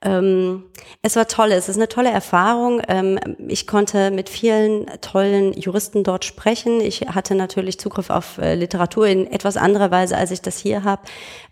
Ähm, 0.00 0.64
es 1.02 1.16
war 1.16 1.26
toll, 1.26 1.50
es 1.50 1.68
ist 1.68 1.76
eine 1.76 1.88
tolle 1.88 2.10
Erfahrung. 2.10 2.80
Ähm, 2.86 3.18
ich 3.48 3.66
konnte 3.66 4.12
mit 4.12 4.28
vielen 4.28 4.86
tollen 5.00 5.52
Juristen 5.54 6.04
dort 6.04 6.24
sprechen. 6.24 6.80
Ich 6.80 7.00
hatte 7.00 7.34
natürlich 7.34 7.80
Zugriff 7.80 8.08
auf 8.08 8.38
äh, 8.38 8.54
Literatur 8.54 9.08
in 9.08 9.26
etwas 9.26 9.56
anderer 9.56 9.90
Weise, 9.90 10.16
als 10.16 10.30
ich 10.30 10.40
das 10.40 10.56
hier 10.56 10.84
habe. 10.84 11.02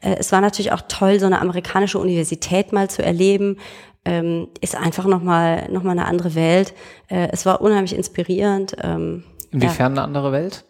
Äh, 0.01 0.17
es 0.19 0.31
war 0.31 0.41
natürlich 0.41 0.73
auch 0.73 0.83
toll, 0.89 1.19
so 1.19 1.27
eine 1.27 1.41
amerikanische 1.41 1.99
Universität 1.99 2.73
mal 2.73 2.89
zu 2.89 3.03
erleben. 3.03 3.59
Ähm, 4.05 4.49
ist 4.61 4.77
einfach 4.77 5.07
nochmal 5.07 5.69
noch 5.71 5.83
mal 5.83 5.91
eine 5.91 6.07
andere 6.07 6.37
Welt. 6.37 6.73
Äh, 7.09 7.29
es 7.33 7.45
war 7.45 7.61
unheimlich 7.61 7.97
inspirierend. 7.97 8.77
Ähm, 8.81 9.25
Inwiefern 9.51 9.97
ja. 9.97 10.03
eine 10.03 10.03
andere 10.03 10.31
Welt? 10.31 10.65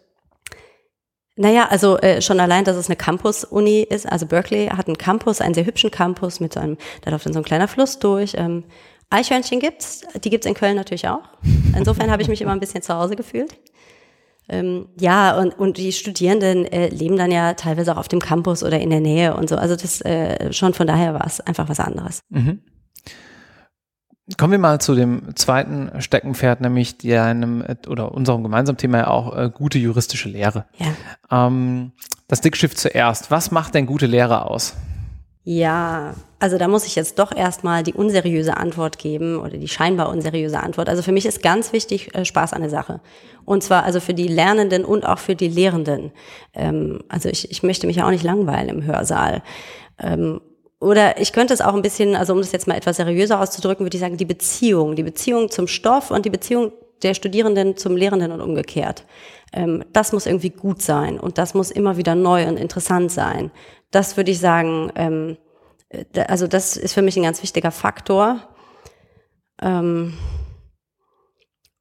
Naja, 1.37 1.67
also 1.69 1.97
äh, 1.99 2.21
schon 2.21 2.39
allein, 2.39 2.65
dass 2.65 2.75
es 2.75 2.87
eine 2.87 2.95
Campus-Uni 2.95 3.81
ist. 3.81 4.11
Also 4.11 4.25
Berkeley 4.25 4.67
hat 4.67 4.87
einen 4.87 4.97
Campus, 4.97 5.39
einen 5.39 5.53
sehr 5.53 5.65
hübschen 5.65 5.91
Campus 5.91 6.39
mit 6.39 6.53
so 6.53 6.59
einem, 6.59 6.77
da 7.01 7.11
läuft 7.11 7.25
dann 7.27 7.33
so 7.33 7.39
ein 7.39 7.45
kleiner 7.45 7.67
Fluss 7.67 7.99
durch. 7.99 8.33
Ähm, 8.35 8.63
Eichhörnchen 9.09 9.59
gibt's, 9.59 10.01
die 10.23 10.29
gibt's 10.29 10.47
in 10.47 10.55
Köln 10.55 10.75
natürlich 10.75 11.07
auch. 11.07 11.23
Insofern 11.77 12.11
habe 12.11 12.21
ich 12.21 12.27
mich 12.27 12.41
immer 12.41 12.51
ein 12.51 12.59
bisschen 12.59 12.81
zu 12.81 12.93
Hause 12.93 13.15
gefühlt. 13.15 13.55
Ähm, 14.49 14.87
ja, 14.99 15.37
und, 15.37 15.57
und 15.59 15.77
die 15.77 15.91
Studierenden 15.91 16.65
äh, 16.65 16.89
leben 16.89 17.17
dann 17.17 17.31
ja 17.31 17.53
teilweise 17.53 17.93
auch 17.93 17.97
auf 17.97 18.07
dem 18.07 18.19
Campus 18.19 18.63
oder 18.63 18.79
in 18.79 18.89
der 18.89 19.01
Nähe 19.01 19.35
und 19.35 19.49
so. 19.49 19.57
Also 19.57 19.75
das 19.75 20.01
äh, 20.01 20.51
schon 20.51 20.73
von 20.73 20.87
daher 20.87 21.13
war 21.13 21.25
es 21.25 21.41
einfach 21.41 21.69
was 21.69 21.79
anderes. 21.79 22.21
Mhm. 22.29 22.61
Kommen 24.35 24.51
wir 24.51 24.59
mal 24.59 24.81
zu 24.81 24.93
dem 24.93 25.35
zweiten 25.35 26.01
Steckenpferd, 26.01 26.59
nämlich 26.59 26.97
deinem 26.97 27.63
oder 27.87 28.11
unserem 28.11 28.43
gemeinsamen 28.43 28.77
Thema 28.77 28.97
ja 28.97 29.07
auch 29.07 29.37
äh, 29.37 29.49
gute 29.49 29.79
juristische 29.79 30.27
Lehre. 30.27 30.65
Ja. 30.77 31.47
Ähm, 31.47 31.93
das 32.27 32.41
Dickschiff 32.41 32.75
zuerst. 32.75 33.31
Was 33.31 33.51
macht 33.51 33.73
denn 33.73 33.85
gute 33.85 34.05
Lehre 34.05 34.45
aus? 34.45 34.75
Ja, 35.45 36.13
also 36.39 36.57
da 36.57 36.67
muss 36.67 36.85
ich 36.85 36.97
jetzt 36.97 37.19
doch 37.19 37.33
erstmal 37.33 37.81
die 37.81 37.93
unseriöse 37.93 38.57
Antwort 38.57 38.99
geben 38.99 39.39
oder 39.39 39.57
die 39.57 39.69
scheinbar 39.69 40.09
unseriöse 40.09 40.59
Antwort. 40.59 40.89
Also 40.89 41.03
für 41.03 41.13
mich 41.13 41.25
ist 41.25 41.41
ganz 41.41 41.71
wichtig 41.71 42.13
äh, 42.13 42.25
Spaß 42.25 42.51
an 42.51 42.59
der 42.59 42.69
Sache. 42.69 42.99
Und 43.45 43.63
zwar 43.63 43.83
also 43.83 44.01
für 44.01 44.13
die 44.13 44.27
Lernenden 44.27 44.83
und 44.83 45.05
auch 45.05 45.19
für 45.19 45.37
die 45.37 45.47
Lehrenden. 45.47 46.11
Ähm, 46.53 46.99
also 47.07 47.29
ich, 47.29 47.49
ich 47.49 47.63
möchte 47.63 47.87
mich 47.87 47.95
ja 47.95 48.05
auch 48.05 48.11
nicht 48.11 48.25
langweilen 48.25 48.67
im 48.67 48.83
Hörsaal. 48.83 49.41
Ähm, 49.99 50.41
oder 50.79 51.19
ich 51.19 51.33
könnte 51.33 51.53
es 51.53 51.61
auch 51.61 51.73
ein 51.73 51.81
bisschen, 51.81 52.15
also 52.15 52.33
um 52.33 52.39
das 52.39 52.51
jetzt 52.51 52.67
mal 52.67 52.75
etwas 52.75 52.97
seriöser 52.97 53.39
auszudrücken, 53.39 53.85
würde 53.85 53.97
ich 53.97 54.01
sagen, 54.01 54.17
die 54.17 54.25
Beziehung, 54.25 54.95
die 54.95 55.03
Beziehung 55.03 55.49
zum 55.49 55.67
Stoff 55.67 56.11
und 56.11 56.25
die 56.25 56.29
Beziehung 56.29 56.71
der 57.01 57.13
Studierenden 57.13 57.77
zum 57.77 57.95
Lehrenden 57.95 58.31
und 58.31 58.41
umgekehrt. 58.41 59.05
Ähm, 59.53 59.83
das 59.93 60.13
muss 60.13 60.25
irgendwie 60.25 60.49
gut 60.49 60.81
sein 60.81 61.19
und 61.19 61.37
das 61.37 61.53
muss 61.53 61.71
immer 61.71 61.97
wieder 61.97 62.15
neu 62.15 62.47
und 62.47 62.57
interessant 62.57 63.11
sein. 63.11 63.51
Das 63.91 64.17
würde 64.17 64.31
ich 64.31 64.39
sagen, 64.39 64.91
ähm, 64.95 65.37
also 66.27 66.47
das 66.47 66.77
ist 66.77 66.93
für 66.93 67.01
mich 67.01 67.17
ein 67.17 67.23
ganz 67.23 67.41
wichtiger 67.41 67.71
Faktor. 67.71 68.39
Ähm, 69.61 70.13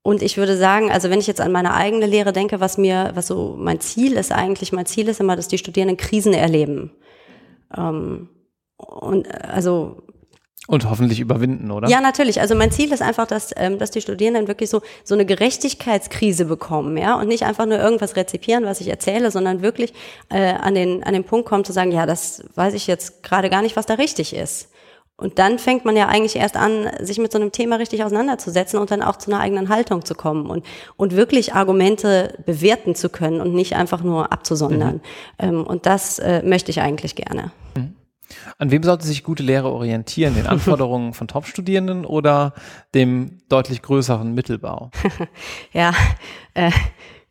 und 0.02 0.22
ich 0.22 0.36
würde 0.36 0.56
sagen, 0.56 0.92
also 0.92 1.10
wenn 1.10 1.18
ich 1.18 1.26
jetzt 1.26 1.40
an 1.40 1.50
meine 1.50 1.74
eigene 1.74 2.06
Lehre 2.06 2.32
denke, 2.32 2.60
was 2.60 2.78
mir, 2.78 3.10
was 3.14 3.26
so 3.26 3.56
mein 3.58 3.80
Ziel 3.80 4.12
ist 4.12 4.32
eigentlich, 4.32 4.72
mein 4.72 4.86
Ziel 4.86 5.08
ist 5.08 5.20
immer, 5.20 5.34
dass 5.34 5.48
die 5.48 5.58
Studierenden 5.58 5.96
Krisen 5.96 6.32
erleben. 6.32 6.92
Ähm, 7.76 8.28
und 8.76 9.32
also 9.44 10.02
und 10.68 10.90
hoffentlich 10.90 11.20
überwinden, 11.20 11.70
oder? 11.70 11.88
Ja, 11.88 12.00
natürlich. 12.00 12.40
Also 12.40 12.56
mein 12.56 12.72
Ziel 12.72 12.92
ist 12.92 13.00
einfach, 13.00 13.26
dass, 13.26 13.52
ähm, 13.56 13.78
dass 13.78 13.92
die 13.92 14.00
Studierenden 14.00 14.48
wirklich 14.48 14.68
so, 14.68 14.82
so 15.04 15.14
eine 15.14 15.24
Gerechtigkeitskrise 15.24 16.46
bekommen, 16.46 16.96
ja, 16.96 17.14
und 17.20 17.28
nicht 17.28 17.44
einfach 17.44 17.66
nur 17.66 17.78
irgendwas 17.78 18.16
rezipieren, 18.16 18.64
was 18.64 18.80
ich 18.80 18.88
erzähle, 18.88 19.30
sondern 19.30 19.62
wirklich 19.62 19.94
äh, 20.28 20.54
an, 20.54 20.74
den, 20.74 21.04
an 21.04 21.12
den 21.12 21.22
Punkt 21.22 21.48
kommen 21.48 21.64
zu 21.64 21.72
sagen, 21.72 21.92
ja, 21.92 22.04
das 22.04 22.42
weiß 22.56 22.74
ich 22.74 22.88
jetzt 22.88 23.22
gerade 23.22 23.48
gar 23.48 23.62
nicht, 23.62 23.76
was 23.76 23.86
da 23.86 23.94
richtig 23.94 24.34
ist. 24.34 24.70
Und 25.18 25.38
dann 25.38 25.58
fängt 25.58 25.86
man 25.86 25.96
ja 25.96 26.08
eigentlich 26.08 26.36
erst 26.36 26.56
an, 26.56 26.90
sich 27.00 27.18
mit 27.18 27.32
so 27.32 27.38
einem 27.38 27.50
Thema 27.50 27.76
richtig 27.76 28.04
auseinanderzusetzen 28.04 28.78
und 28.78 28.90
dann 28.90 29.02
auch 29.02 29.16
zu 29.16 29.30
einer 29.30 29.40
eigenen 29.40 29.70
Haltung 29.70 30.04
zu 30.04 30.14
kommen 30.14 30.50
und, 30.50 30.66
und 30.96 31.16
wirklich 31.16 31.54
Argumente 31.54 32.34
bewerten 32.44 32.94
zu 32.94 33.08
können 33.08 33.40
und 33.40 33.54
nicht 33.54 33.76
einfach 33.76 34.02
nur 34.02 34.30
abzusondern. 34.32 34.96
Mhm. 34.96 35.00
Ähm, 35.38 35.66
und 35.66 35.86
das 35.86 36.18
äh, 36.18 36.42
möchte 36.42 36.70
ich 36.70 36.82
eigentlich 36.82 37.14
gerne. 37.14 37.52
An 38.58 38.70
wem 38.70 38.82
sollte 38.82 39.06
sich 39.06 39.22
gute 39.22 39.42
Lehre 39.42 39.70
orientieren? 39.70 40.34
Den 40.34 40.46
Anforderungen 40.46 41.12
von 41.14 41.28
Top-Studierenden 41.28 42.04
oder 42.04 42.54
dem 42.94 43.38
deutlich 43.48 43.82
größeren 43.82 44.34
Mittelbau? 44.34 44.90
ja, 45.72 45.92
äh, 46.54 46.70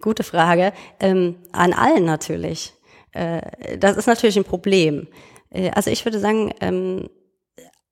gute 0.02 0.24
Frage. 0.24 0.74
Ähm, 1.00 1.36
an 1.52 1.74
allen 1.74 2.06
natürlich. 2.06 2.74
Äh, 3.12 3.78
das 3.78 3.98
ist 3.98 4.08
natürlich 4.08 4.38
ein 4.38 4.44
Problem. 4.44 5.08
Äh, 5.50 5.72
also 5.72 5.90
ich 5.90 6.06
würde 6.06 6.20
sagen, 6.20 6.54
ähm, 6.62 7.10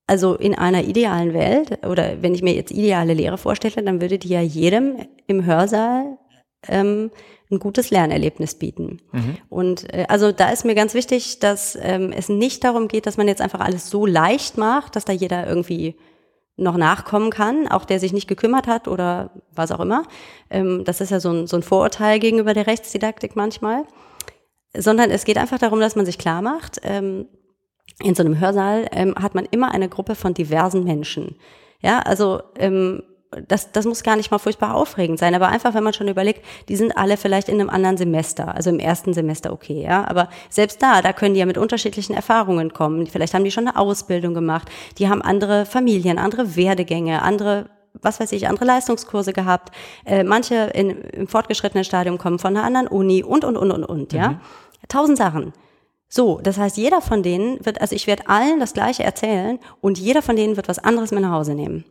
also 0.06 0.36
in 0.36 0.54
einer 0.56 0.84
idealen 0.84 1.34
Welt 1.34 1.86
oder 1.86 2.22
wenn 2.22 2.36
ich 2.36 2.42
mir 2.42 2.54
jetzt 2.54 2.72
ideale 2.72 3.14
Lehre 3.14 3.38
vorstelle, 3.38 3.84
dann 3.84 4.02
würde 4.02 4.20
die 4.20 4.30
ja 4.30 4.42
jedem 4.42 4.98
im 5.28 5.46
Hörsaal 5.46 6.18
ähm, 6.67 7.12
ein 7.51 7.60
gutes 7.60 7.91
Lernerlebnis 7.91 8.55
bieten. 8.55 9.00
Mhm. 9.12 9.38
Und 9.50 9.93
äh, 9.93 10.05
also 10.10 10.32
da 10.32 10.50
ist 10.50 10.65
mir 10.65 10.75
ganz 10.75 10.93
wichtig, 10.93 11.39
dass 11.39 11.77
ähm, 11.82 12.12
es 12.12 12.29
nicht 12.29 12.63
darum 12.63 12.88
geht, 12.88 13.05
dass 13.05 13.17
man 13.17 13.27
jetzt 13.27 13.41
einfach 13.41 13.60
alles 13.60 13.89
so 13.89 14.05
leicht 14.05 14.58
macht, 14.58 14.96
dass 14.96 15.05
da 15.05 15.13
jeder 15.13 15.48
irgendwie 15.48 15.96
noch 16.55 16.77
nachkommen 16.77 17.32
kann, 17.32 17.67
auch 17.67 17.86
der 17.86 18.00
sich 18.00 18.13
nicht 18.13 18.27
gekümmert 18.27 18.67
hat 18.67 18.88
oder 18.88 19.32
was 19.53 19.72
auch 19.72 19.79
immer. 19.79 20.03
Ähm, 20.50 20.84
das 20.86 21.01
ist 21.01 21.10
ja 21.10 21.20
so 21.20 21.32
ein, 21.32 21.48
so 21.48 21.58
ein 21.58 21.63
Vorurteil 21.63 22.20
gegenüber 22.20 22.53
der 22.53 22.67
Rechtsdidaktik 22.67 23.36
manchmal. 23.36 23.86
Sondern 24.75 25.12
es 25.12 25.24
geht 25.24 25.38
einfach 25.38 25.60
darum, 25.60 25.79
dass 25.79 25.96
man 25.96 26.05
sich 26.05 26.17
klar 26.17 26.41
macht, 26.41 26.79
ähm, 26.84 27.27
in 28.01 28.15
so 28.15 28.24
einem 28.24 28.39
Hörsaal 28.39 28.88
ähm, 28.91 29.13
hat 29.15 29.36
man 29.36 29.46
immer 29.46 29.72
eine 29.72 29.89
Gruppe 29.89 30.15
von 30.15 30.34
diversen 30.34 30.84
Menschen. 30.84 31.36
Ja, 31.79 32.00
also 32.00 32.41
ähm, 32.58 33.03
das, 33.48 33.72
das 33.72 33.86
muss 33.86 34.04
gar 34.04 34.16
nicht 34.16 34.32
mal 34.32 34.38
furchtbar 34.38 34.75
aufregend 34.75 35.20
sein, 35.20 35.36
aber 35.36 35.48
einfach, 35.48 35.74
wenn 35.74 35.84
man 35.84 35.94
schon 35.94 36.08
überlegt, 36.08 36.44
die 36.70 36.75
sind 36.75 36.98
alle 36.98 37.18
vielleicht 37.18 37.50
in 37.50 37.60
einem 37.60 37.70
anderen 37.70 37.98
Semester, 37.98 38.54
also 38.54 38.70
im 38.70 38.80
ersten 38.80 39.13
Semester 39.13 39.52
okay, 39.52 39.84
ja, 39.84 40.08
aber 40.08 40.30
selbst 40.50 40.82
da, 40.82 41.02
da 41.02 41.13
können 41.13 41.34
die 41.34 41.40
ja 41.40 41.46
mit 41.46 41.58
unterschiedlichen 41.58 42.13
Erfahrungen 42.13 42.74
kommen. 42.74 43.08
Vielleicht 43.08 43.34
haben 43.34 43.44
die 43.44 43.52
schon 43.52 43.68
eine 43.68 43.78
Ausbildung 43.78 44.34
gemacht, 44.34 44.70
die 44.98 45.10
haben 45.10 45.22
andere 45.22 45.66
Familien, 45.66 46.18
andere 46.18 46.56
Werdegänge, 46.56 47.22
andere 47.22 47.70
was 48.02 48.20
weiß 48.20 48.32
ich, 48.32 48.48
andere 48.48 48.66
Leistungskurse 48.66 49.34
gehabt. 49.34 49.70
Äh, 50.04 50.24
manche 50.24 50.56
in, 50.74 50.90
im 50.90 51.28
fortgeschrittenen 51.28 51.84
Stadium 51.84 52.18
kommen 52.18 52.40
von 52.40 52.58
einer 52.58 52.66
anderen 52.66 52.88
Uni 52.88 53.24
und, 53.24 53.46
und, 53.46 53.56
und, 53.56 53.72
und, 53.72 53.84
und, 53.84 54.13
ja. 54.13 54.30
Mhm. 54.30 54.40
Tausend 54.88 55.18
Sachen. 55.18 55.54
So, 56.10 56.40
das 56.42 56.60
heißt, 56.60 56.78
jeder 56.78 57.02
von 57.02 57.24
denen 57.24 57.66
wird, 57.66 57.82
also 57.82 57.96
ich 57.96 58.06
werde 58.06 58.28
allen 58.28 58.60
das 58.60 58.74
Gleiche 58.74 59.04
erzählen 59.04 59.58
und 59.82 59.98
jeder 59.98 60.22
von 60.22 60.36
denen 60.36 60.58
wird 60.58 60.68
was 60.68 60.80
anderes 60.80 61.12
mit 61.12 61.22
nach 61.22 61.32
Hause 61.32 61.56
nehmen. 61.56 61.86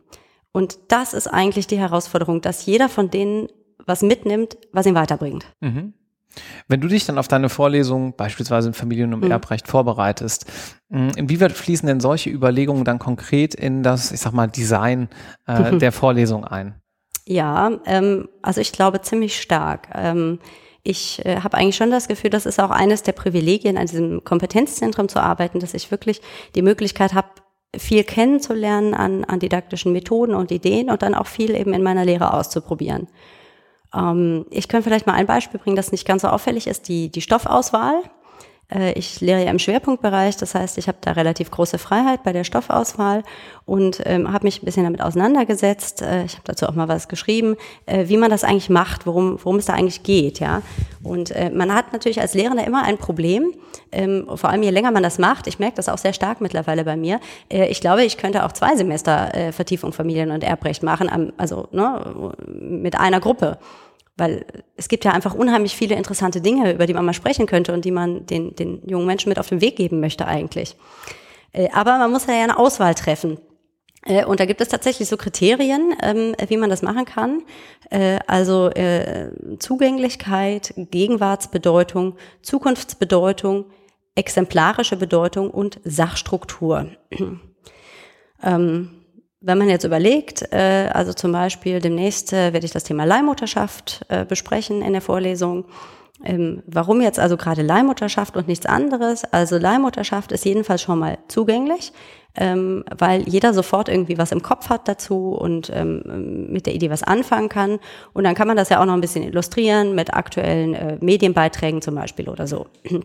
Und 0.53 0.79
das 0.87 1.13
ist 1.13 1.27
eigentlich 1.27 1.67
die 1.67 1.77
Herausforderung, 1.77 2.39
dass 2.41 2.65
jeder 2.65 2.87
von 2.87 3.09
denen 3.09 3.49
was 3.85 4.01
mitnimmt, 4.01 4.57
was 4.71 4.85
ihn 4.85 4.95
weiterbringt. 4.95 5.45
Mhm. 5.59 5.93
Wenn 6.67 6.81
du 6.81 6.87
dich 6.87 7.05
dann 7.05 7.17
auf 7.17 7.27
deine 7.27 7.49
Vorlesung 7.49 8.15
beispielsweise 8.15 8.69
in 8.69 8.73
Familien- 8.73 9.13
und 9.13 9.23
mhm. 9.23 9.31
Erbrecht 9.31 9.67
vorbereitest, 9.67 10.45
hm, 10.89 11.11
inwieweit 11.15 11.51
fließen 11.51 11.85
denn 11.85 11.99
solche 11.99 12.29
Überlegungen 12.29 12.85
dann 12.85 12.97
konkret 12.97 13.53
in 13.53 13.83
das, 13.83 14.11
ich 14.11 14.19
sag 14.19 14.33
mal, 14.33 14.47
Design 14.47 15.09
äh, 15.47 15.71
mhm. 15.71 15.79
der 15.79 15.91
Vorlesung 15.91 16.45
ein? 16.45 16.75
Ja, 17.25 17.79
ähm, 17.85 18.29
also 18.41 18.61
ich 18.61 18.71
glaube 18.71 19.01
ziemlich 19.01 19.39
stark. 19.39 19.89
Ähm, 19.93 20.39
ich 20.81 21.25
äh, 21.25 21.39
habe 21.41 21.57
eigentlich 21.57 21.77
schon 21.77 21.91
das 21.91 22.07
Gefühl, 22.07 22.29
das 22.29 22.45
ist 22.45 22.59
auch 22.59 22.71
eines 22.71 23.03
der 23.03 23.13
Privilegien, 23.13 23.77
an 23.77 23.87
diesem 23.87 24.23
Kompetenzzentrum 24.23 25.07
zu 25.07 25.21
arbeiten, 25.21 25.59
dass 25.59 25.73
ich 25.73 25.91
wirklich 25.91 26.21
die 26.55 26.61
Möglichkeit 26.61 27.13
habe, 27.13 27.29
viel 27.75 28.03
kennenzulernen 28.03 28.93
an, 28.93 29.23
an 29.25 29.39
didaktischen 29.39 29.93
Methoden 29.93 30.35
und 30.35 30.51
Ideen 30.51 30.89
und 30.89 31.01
dann 31.01 31.15
auch 31.15 31.27
viel 31.27 31.55
eben 31.55 31.73
in 31.73 31.83
meiner 31.83 32.05
Lehre 32.05 32.33
auszuprobieren. 32.33 33.07
Ähm, 33.93 34.45
ich 34.49 34.67
kann 34.67 34.83
vielleicht 34.83 35.07
mal 35.07 35.13
ein 35.13 35.25
Beispiel 35.25 35.59
bringen, 35.59 35.75
das 35.75 35.91
nicht 35.91 36.07
ganz 36.07 36.21
so 36.21 36.27
auffällig 36.27 36.67
ist, 36.67 36.87
die, 36.87 37.09
die 37.09 37.21
Stoffauswahl. 37.21 38.01
Äh, 38.73 38.93
ich 38.93 39.21
lehre 39.21 39.43
ja 39.43 39.51
im 39.51 39.59
Schwerpunktbereich, 39.59 40.37
das 40.37 40.55
heißt, 40.55 40.77
ich 40.77 40.87
habe 40.87 40.97
da 41.01 41.11
relativ 41.11 41.51
große 41.51 41.77
Freiheit 41.77 42.23
bei 42.23 42.33
der 42.33 42.43
Stoffauswahl 42.43 43.23
und 43.65 44.01
ähm, 44.05 44.31
habe 44.31 44.45
mich 44.45 44.61
ein 44.61 44.65
bisschen 44.65 44.83
damit 44.83 45.01
auseinandergesetzt. 45.01 46.01
Äh, 46.01 46.25
ich 46.25 46.33
habe 46.33 46.43
dazu 46.45 46.67
auch 46.67 46.75
mal 46.75 46.87
was 46.87 47.07
geschrieben, 47.07 47.55
äh, 47.85 48.07
wie 48.07 48.17
man 48.17 48.29
das 48.29 48.43
eigentlich 48.43 48.69
macht, 48.69 49.05
worum, 49.05 49.37
worum 49.43 49.57
es 49.57 49.65
da 49.65 49.73
eigentlich 49.73 50.03
geht. 50.03 50.39
Ja? 50.39 50.61
Und 51.03 51.31
äh, 51.31 51.49
man 51.49 51.73
hat 51.73 51.93
natürlich 51.93 52.19
als 52.19 52.33
Lehrender 52.33 52.65
immer 52.65 52.83
ein 52.83 52.97
Problem, 52.97 53.53
ähm, 53.91 54.27
vor 54.35 54.49
allem 54.49 54.63
je 54.63 54.69
länger 54.69 54.91
man 54.91 55.03
das 55.03 55.19
macht. 55.19 55.47
Ich 55.47 55.59
merke 55.59 55.75
das 55.75 55.89
auch 55.89 55.97
sehr 55.97 56.13
stark 56.13 56.41
mittlerweile 56.41 56.83
bei 56.83 56.95
mir. 56.95 57.19
Äh, 57.49 57.67
ich 57.67 57.81
glaube, 57.81 58.03
ich 58.03 58.17
könnte 58.17 58.45
auch 58.45 58.51
zwei 58.51 58.75
Semester 58.75 59.33
äh, 59.33 59.51
Vertiefung 59.51 59.93
Familien- 59.93 60.31
und 60.31 60.43
Erbrecht 60.43 60.83
machen, 60.83 61.09
am, 61.09 61.31
also 61.37 61.67
ne, 61.71 62.35
mit 62.47 62.99
einer 62.99 63.19
Gruppe. 63.19 63.57
Weil 64.15 64.45
es 64.75 64.89
gibt 64.89 65.05
ja 65.05 65.11
einfach 65.11 65.33
unheimlich 65.33 65.75
viele 65.75 65.95
interessante 65.95 66.39
Dinge, 66.39 66.73
über 66.73 66.85
die 66.85 66.93
man 66.93 67.05
mal 67.05 67.13
sprechen 67.13 67.47
könnte 67.47 67.73
und 67.73 67.83
die 67.83 67.91
man 67.91 68.25
den, 68.25 68.55
den 68.55 68.87
jungen 68.87 69.07
Menschen 69.07 69.29
mit 69.29 69.39
auf 69.39 69.49
den 69.49 69.61
Weg 69.61 69.75
geben 69.75 69.99
möchte 69.99 70.27
eigentlich. 70.27 70.75
Äh, 71.53 71.69
aber 71.71 71.97
man 71.97 72.11
muss 72.11 72.27
ja 72.27 72.43
eine 72.43 72.57
Auswahl 72.57 72.95
treffen. 72.95 73.37
Äh, 74.05 74.25
und 74.25 74.39
da 74.39 74.45
gibt 74.45 74.61
es 74.61 74.67
tatsächlich 74.67 75.07
so 75.07 75.17
Kriterien, 75.17 75.95
ähm, 76.01 76.35
wie 76.47 76.57
man 76.57 76.69
das 76.69 76.81
machen 76.81 77.05
kann. 77.05 77.43
Äh, 77.89 78.19
also 78.27 78.69
Zugänglichkeit, 79.59 80.73
Gegenwartsbedeutung, 80.75 82.15
Zukunftsbedeutung, 82.41 83.65
exemplarische 84.15 84.97
Bedeutung 84.97 85.49
und 85.49 85.79
Sachstruktur. 85.83 86.87
ähm, 88.43 89.02
wenn 89.45 89.57
man 89.57 89.69
jetzt 89.69 89.83
überlegt, 89.83 90.41
äh, 90.53 90.89
also 90.93 91.13
zum 91.13 91.33
Beispiel 91.33 91.79
demnächst 91.79 92.31
äh, 92.31 92.53
werde 92.53 92.65
ich 92.65 92.71
das 92.71 92.85
Thema 92.85 93.03
Leihmutterschaft 93.03 94.05
äh, 94.07 94.25
besprechen 94.25 94.81
in 94.81 94.93
der 94.93 95.01
Vorlesung. 95.01 95.65
Ähm, 96.23 96.63
warum 96.65 97.01
jetzt 97.01 97.19
also 97.19 97.35
gerade 97.35 97.61
Leihmutterschaft 97.61 98.37
und 98.37 98.47
nichts 98.47 98.65
anderes? 98.65 99.25
Also 99.25 99.57
Leihmutterschaft 99.57 100.31
ist 100.31 100.45
jedenfalls 100.45 100.81
schon 100.81 100.97
mal 100.97 101.17
zugänglich, 101.27 101.91
ähm, 102.35 102.85
weil 102.97 103.27
jeder 103.27 103.53
sofort 103.53 103.89
irgendwie 103.89 104.17
was 104.17 104.31
im 104.31 104.41
Kopf 104.41 104.69
hat 104.69 104.87
dazu 104.87 105.31
und 105.31 105.69
ähm, 105.73 106.47
mit 106.49 106.65
der 106.65 106.73
Idee 106.73 106.89
was 106.89 107.03
anfangen 107.03 107.49
kann. 107.49 107.79
Und 108.13 108.23
dann 108.23 108.35
kann 108.35 108.47
man 108.47 108.55
das 108.55 108.69
ja 108.69 108.81
auch 108.81 108.85
noch 108.85 108.93
ein 108.93 109.01
bisschen 109.01 109.23
illustrieren 109.23 109.93
mit 109.93 110.13
aktuellen 110.13 110.73
äh, 110.73 110.97
Medienbeiträgen 111.01 111.81
zum 111.81 111.95
Beispiel 111.95 112.29
oder 112.29 112.47
so. 112.47 112.67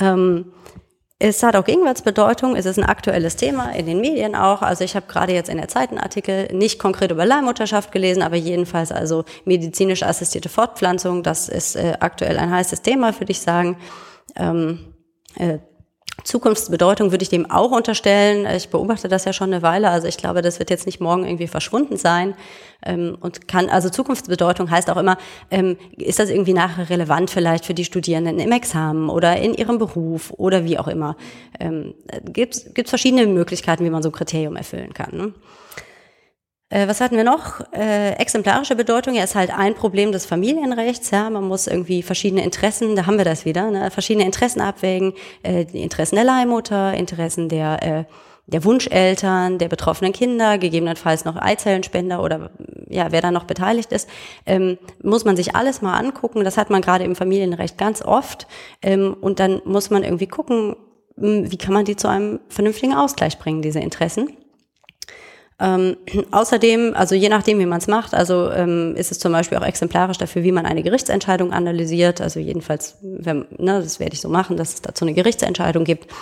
ähm, 0.00 0.52
es 1.18 1.42
hat 1.42 1.56
auch 1.56 1.64
Gegenwartsbedeutung, 1.64 2.56
es 2.56 2.66
ist 2.66 2.78
ein 2.78 2.84
aktuelles 2.84 3.36
Thema 3.36 3.70
in 3.74 3.86
den 3.86 4.00
Medien 4.00 4.34
auch. 4.34 4.60
Also 4.60 4.84
ich 4.84 4.94
habe 4.96 5.06
gerade 5.06 5.32
jetzt 5.32 5.48
in 5.48 5.56
der 5.56 5.68
Zeit 5.68 5.88
einen 5.88 5.98
Artikel 5.98 6.52
nicht 6.52 6.78
konkret 6.78 7.10
über 7.10 7.24
Leihmutterschaft 7.24 7.90
gelesen, 7.90 8.22
aber 8.22 8.36
jedenfalls 8.36 8.92
also 8.92 9.24
medizinisch 9.46 10.02
assistierte 10.02 10.50
Fortpflanzung, 10.50 11.22
das 11.22 11.48
ist 11.48 11.76
äh, 11.76 11.94
aktuell 12.00 12.38
ein 12.38 12.50
heißes 12.50 12.82
Thema, 12.82 13.18
würde 13.18 13.32
ich 13.32 13.40
sagen. 13.40 13.78
Ähm, 14.36 14.92
äh, 15.36 15.58
Zukunftsbedeutung 16.24 17.10
würde 17.10 17.22
ich 17.22 17.28
dem 17.28 17.50
auch 17.50 17.70
unterstellen. 17.70 18.46
Ich 18.56 18.70
beobachte 18.70 19.08
das 19.08 19.24
ja 19.24 19.32
schon 19.32 19.52
eine 19.52 19.62
Weile. 19.62 19.90
Also 19.90 20.08
ich 20.08 20.16
glaube, 20.16 20.42
das 20.42 20.58
wird 20.58 20.70
jetzt 20.70 20.86
nicht 20.86 21.00
morgen 21.00 21.24
irgendwie 21.24 21.46
verschwunden 21.46 21.96
sein. 21.96 22.34
Ähm, 22.84 23.16
und 23.20 23.48
kann, 23.48 23.68
also 23.68 23.90
Zukunftsbedeutung 23.90 24.70
heißt 24.70 24.90
auch 24.90 24.96
immer, 24.96 25.18
ähm, 25.50 25.76
ist 25.96 26.18
das 26.18 26.30
irgendwie 26.30 26.52
nachher 26.52 26.88
relevant 26.88 27.30
vielleicht 27.30 27.64
für 27.64 27.74
die 27.74 27.84
Studierenden 27.84 28.38
im 28.38 28.50
Examen 28.50 29.08
oder 29.08 29.36
in 29.36 29.54
ihrem 29.54 29.78
Beruf 29.78 30.32
oder 30.36 30.64
wie 30.64 30.78
auch 30.78 30.88
immer. 30.88 31.16
Ähm, 31.60 31.94
Gibt 32.24 32.56
es 32.56 32.90
verschiedene 32.90 33.26
Möglichkeiten, 33.26 33.84
wie 33.84 33.90
man 33.90 34.02
so 34.02 34.08
ein 34.08 34.12
Kriterium 34.12 34.56
erfüllen 34.56 34.94
kann. 34.94 35.16
Ne? 35.16 35.32
Äh, 36.68 36.88
was 36.88 37.00
hatten 37.00 37.16
wir 37.16 37.24
noch? 37.24 37.60
Äh, 37.72 38.12
exemplarische 38.14 38.74
Bedeutung 38.74 39.14
ja, 39.14 39.22
ist 39.24 39.34
halt 39.34 39.56
ein 39.56 39.74
Problem 39.74 40.12
des 40.12 40.26
Familienrechts. 40.26 41.10
Ja, 41.10 41.30
man 41.30 41.44
muss 41.44 41.66
irgendwie 41.66 42.02
verschiedene 42.02 42.42
Interessen, 42.42 42.96
da 42.96 43.06
haben 43.06 43.18
wir 43.18 43.24
das 43.24 43.44
wieder, 43.44 43.70
ne, 43.70 43.90
verschiedene 43.90 44.26
Interessen 44.26 44.60
abwägen. 44.60 45.12
Äh, 45.42 45.64
die 45.64 45.82
Interessen 45.82 46.16
der 46.16 46.24
Leihmutter, 46.24 46.94
Interessen 46.94 47.48
der 47.48 47.82
äh, 47.82 48.04
der 48.46 48.64
Wunscheltern, 48.64 49.58
der 49.58 49.68
betroffenen 49.68 50.12
Kinder, 50.12 50.58
gegebenenfalls 50.58 51.24
noch 51.24 51.36
Eizellenspender 51.36 52.22
oder 52.22 52.50
ja, 52.88 53.10
wer 53.10 53.20
da 53.20 53.30
noch 53.32 53.44
beteiligt 53.44 53.90
ist, 53.92 54.08
ähm, 54.46 54.78
muss 55.02 55.24
man 55.24 55.36
sich 55.36 55.56
alles 55.56 55.82
mal 55.82 55.98
angucken. 55.98 56.44
Das 56.44 56.56
hat 56.56 56.70
man 56.70 56.80
gerade 56.80 57.04
im 57.04 57.16
Familienrecht 57.16 57.76
ganz 57.76 58.02
oft. 58.02 58.46
Ähm, 58.82 59.16
und 59.20 59.40
dann 59.40 59.60
muss 59.64 59.90
man 59.90 60.04
irgendwie 60.04 60.28
gucken, 60.28 60.76
hm, 61.18 61.50
wie 61.50 61.58
kann 61.58 61.74
man 61.74 61.84
die 61.84 61.96
zu 61.96 62.08
einem 62.08 62.38
vernünftigen 62.48 62.94
Ausgleich 62.94 63.38
bringen, 63.38 63.62
diese 63.62 63.80
Interessen. 63.80 64.36
Ähm, 65.58 65.96
außerdem, 66.32 66.92
also 66.94 67.14
je 67.14 67.30
nachdem, 67.30 67.58
wie 67.58 67.66
man 67.66 67.78
es 67.78 67.86
macht, 67.86 68.12
also 68.12 68.50
ähm, 68.50 68.94
ist 68.94 69.10
es 69.10 69.18
zum 69.18 69.32
Beispiel 69.32 69.56
auch 69.56 69.64
exemplarisch 69.64 70.18
dafür, 70.18 70.42
wie 70.42 70.52
man 70.52 70.66
eine 70.66 70.82
Gerichtsentscheidung 70.82 71.52
analysiert. 71.52 72.20
Also 72.20 72.40
jedenfalls, 72.40 72.98
wenn, 73.00 73.46
ne, 73.56 73.80
das 73.82 73.98
werde 73.98 74.14
ich 74.14 74.20
so 74.20 74.28
machen, 74.28 74.56
dass 74.58 74.74
es 74.74 74.82
dazu 74.82 75.04
eine 75.04 75.14
Gerichtsentscheidung 75.14 75.84
gibt. 75.84 76.12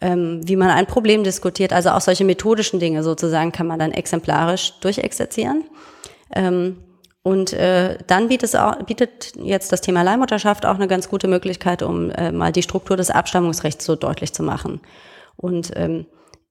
Ähm, 0.00 0.40
wie 0.44 0.56
man 0.56 0.68
ein 0.68 0.86
Problem 0.86 1.24
diskutiert, 1.24 1.72
also 1.72 1.90
auch 1.90 2.02
solche 2.02 2.24
methodischen 2.24 2.80
Dinge 2.80 3.02
sozusagen 3.02 3.52
kann 3.52 3.66
man 3.66 3.78
dann 3.78 3.92
exemplarisch 3.92 4.74
durchexerzieren. 4.80 5.64
Ähm, 6.34 6.76
und 7.22 7.52
äh, 7.54 7.98
dann 8.06 8.28
bietet, 8.28 8.50
es 8.50 8.54
auch, 8.54 8.76
bietet 8.82 9.32
jetzt 9.36 9.72
das 9.72 9.80
Thema 9.80 10.02
Leihmutterschaft 10.02 10.66
auch 10.66 10.74
eine 10.74 10.86
ganz 10.86 11.08
gute 11.08 11.28
Möglichkeit, 11.28 11.82
um 11.82 12.10
äh, 12.10 12.30
mal 12.30 12.52
die 12.52 12.62
Struktur 12.62 12.96
des 12.96 13.10
Abstammungsrechts 13.10 13.84
so 13.84 13.96
deutlich 13.96 14.32
zu 14.32 14.42
machen. 14.42 14.80
Und 15.36 15.72
ähm, 15.76 16.06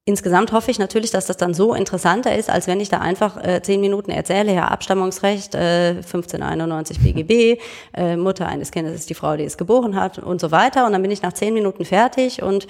Insgesamt 0.08 0.52
hoffe 0.52 0.70
ich 0.70 0.78
natürlich, 0.78 1.10
dass 1.10 1.26
das 1.26 1.38
dann 1.38 1.56
so 1.56 1.74
interessanter 1.74 2.36
ist, 2.36 2.52
als 2.52 2.68
wenn 2.68 2.80
ich 2.80 2.90
da 2.90 3.00
einfach 3.00 3.44
äh, 3.44 3.64
zehn 3.64 3.82
Minuten 3.82 4.12
erzähle, 4.12 4.54
ja, 4.54 4.68
Abstammungsrecht, 4.68 5.56
äh, 5.56 5.96
1591 5.98 7.00
BGB, 7.00 7.60
äh, 7.96 8.16
Mutter 8.16 8.48
eines 8.48 8.70
Kindes 8.70 8.94
ist 8.94 9.10
die 9.10 9.16
Frau, 9.16 9.36
die 9.36 9.46
es 9.46 9.58
geboren 9.58 9.96
hat 9.96 10.20
und 10.20 10.40
so 10.40 10.52
weiter. 10.52 10.86
Und 10.86 10.92
dann 10.92 11.02
bin 11.02 11.10
ich 11.10 11.24
nach 11.24 11.34
zehn 11.34 11.56
Minuten 11.56 11.86
fertig 11.86 12.44
und 12.44 12.68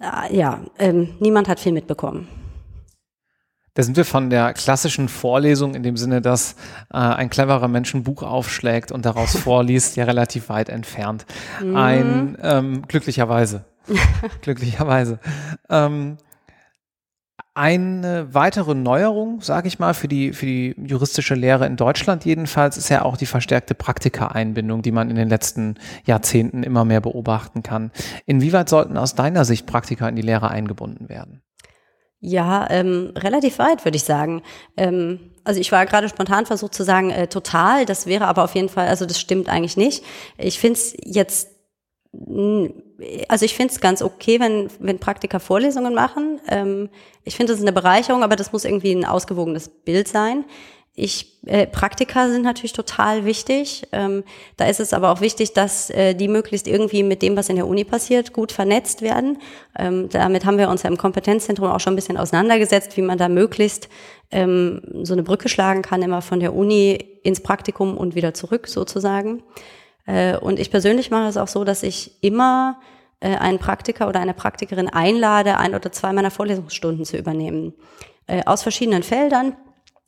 äh, 0.00 0.36
ja, 0.36 0.60
ähm, 0.78 1.16
niemand 1.18 1.48
hat 1.48 1.58
viel 1.58 1.72
mitbekommen. 1.72 2.28
Da 3.74 3.82
sind 3.82 3.96
wir 3.96 4.04
von 4.04 4.30
der 4.30 4.54
klassischen 4.54 5.08
Vorlesung 5.08 5.74
in 5.74 5.82
dem 5.82 5.96
Sinne, 5.96 6.22
dass 6.22 6.54
äh, 6.92 6.96
ein 6.96 7.28
cleverer 7.28 7.66
Mensch 7.66 7.92
ein 7.92 8.04
Buch 8.04 8.22
aufschlägt 8.22 8.92
und 8.92 9.04
daraus 9.04 9.36
vorliest, 9.36 9.96
ja 9.96 10.04
relativ 10.04 10.48
weit 10.48 10.68
entfernt. 10.68 11.26
Mhm. 11.60 11.76
Ein 11.76 12.38
ähm, 12.40 12.82
glücklicherweise. 12.86 13.64
glücklicherweise. 14.42 15.18
Ähm, 15.68 16.18
eine 17.56 18.34
weitere 18.34 18.74
Neuerung, 18.74 19.40
sage 19.40 19.66
ich 19.68 19.78
mal, 19.78 19.94
für 19.94 20.08
die, 20.08 20.34
für 20.34 20.44
die 20.44 20.74
juristische 20.76 21.34
Lehre 21.34 21.66
in 21.66 21.76
Deutschland 21.76 22.26
jedenfalls, 22.26 22.76
ist 22.76 22.90
ja 22.90 23.02
auch 23.02 23.16
die 23.16 23.24
verstärkte 23.24 23.74
Praktika-Einbindung, 23.74 24.82
die 24.82 24.92
man 24.92 25.08
in 25.08 25.16
den 25.16 25.30
letzten 25.30 25.76
Jahrzehnten 26.04 26.62
immer 26.62 26.84
mehr 26.84 27.00
beobachten 27.00 27.62
kann. 27.62 27.92
Inwieweit 28.26 28.68
sollten 28.68 28.98
aus 28.98 29.14
deiner 29.14 29.46
Sicht 29.46 29.66
Praktika 29.66 30.06
in 30.06 30.16
die 30.16 30.22
Lehre 30.22 30.50
eingebunden 30.50 31.08
werden? 31.08 31.42
Ja, 32.20 32.66
ähm, 32.70 33.12
relativ 33.16 33.58
weit, 33.58 33.84
würde 33.84 33.96
ich 33.96 34.04
sagen. 34.04 34.42
Ähm, 34.76 35.32
also 35.44 35.58
ich 35.58 35.72
war 35.72 35.86
gerade 35.86 36.08
spontan 36.10 36.44
versucht 36.44 36.74
zu 36.74 36.82
sagen, 36.82 37.10
äh, 37.10 37.28
total, 37.28 37.86
das 37.86 38.06
wäre 38.06 38.26
aber 38.26 38.44
auf 38.44 38.54
jeden 38.54 38.68
Fall, 38.68 38.88
also 38.88 39.06
das 39.06 39.18
stimmt 39.18 39.48
eigentlich 39.48 39.78
nicht. 39.78 40.04
Ich 40.36 40.58
finde 40.58 40.78
es 40.78 40.94
jetzt 41.02 41.55
also 43.28 43.44
ich 43.44 43.54
finde 43.54 43.72
es 43.72 43.80
ganz 43.80 44.02
okay, 44.02 44.40
wenn, 44.40 44.68
wenn 44.78 44.98
Praktiker 44.98 45.40
Vorlesungen 45.40 45.94
machen. 45.94 46.40
Ähm, 46.48 46.88
ich 47.24 47.36
finde, 47.36 47.52
das 47.52 47.60
ist 47.60 47.64
eine 47.64 47.72
Bereicherung, 47.72 48.22
aber 48.22 48.36
das 48.36 48.52
muss 48.52 48.64
irgendwie 48.64 48.92
ein 48.92 49.04
ausgewogenes 49.04 49.68
Bild 49.68 50.08
sein. 50.08 50.44
Ich, 50.98 51.42
äh, 51.44 51.66
Praktika 51.66 52.28
sind 52.28 52.40
natürlich 52.40 52.72
total 52.72 53.26
wichtig. 53.26 53.86
Ähm, 53.92 54.24
da 54.56 54.66
ist 54.66 54.80
es 54.80 54.94
aber 54.94 55.12
auch 55.12 55.20
wichtig, 55.20 55.52
dass 55.52 55.90
äh, 55.90 56.14
die 56.14 56.26
möglichst 56.26 56.66
irgendwie 56.66 57.02
mit 57.02 57.20
dem, 57.20 57.36
was 57.36 57.50
in 57.50 57.56
der 57.56 57.66
Uni 57.66 57.84
passiert, 57.84 58.32
gut 58.32 58.50
vernetzt 58.50 59.02
werden. 59.02 59.36
Ähm, 59.78 60.08
damit 60.08 60.46
haben 60.46 60.56
wir 60.56 60.70
uns 60.70 60.84
ja 60.84 60.88
im 60.88 60.96
Kompetenzzentrum 60.96 61.68
auch 61.68 61.80
schon 61.80 61.92
ein 61.92 61.96
bisschen 61.96 62.16
auseinandergesetzt, 62.16 62.96
wie 62.96 63.02
man 63.02 63.18
da 63.18 63.28
möglichst 63.28 63.90
ähm, 64.30 64.80
so 65.02 65.12
eine 65.12 65.22
Brücke 65.22 65.50
schlagen 65.50 65.82
kann, 65.82 66.00
immer 66.00 66.22
von 66.22 66.40
der 66.40 66.54
Uni 66.54 66.94
ins 67.22 67.42
Praktikum 67.42 67.98
und 67.98 68.14
wieder 68.14 68.32
zurück 68.32 68.66
sozusagen. 68.66 69.42
Äh, 70.06 70.36
und 70.36 70.58
ich 70.58 70.70
persönlich 70.70 71.10
mache 71.10 71.28
es 71.28 71.36
auch 71.36 71.48
so, 71.48 71.64
dass 71.64 71.82
ich 71.82 72.22
immer 72.22 72.80
äh, 73.20 73.36
einen 73.36 73.58
Praktiker 73.58 74.08
oder 74.08 74.20
eine 74.20 74.34
Praktikerin 74.34 74.88
einlade, 74.88 75.58
ein 75.58 75.74
oder 75.74 75.92
zwei 75.92 76.12
meiner 76.12 76.30
Vorlesungsstunden 76.30 77.04
zu 77.04 77.16
übernehmen. 77.16 77.74
Äh, 78.26 78.44
aus 78.44 78.62
verschiedenen 78.62 79.02
Feldern, 79.02 79.56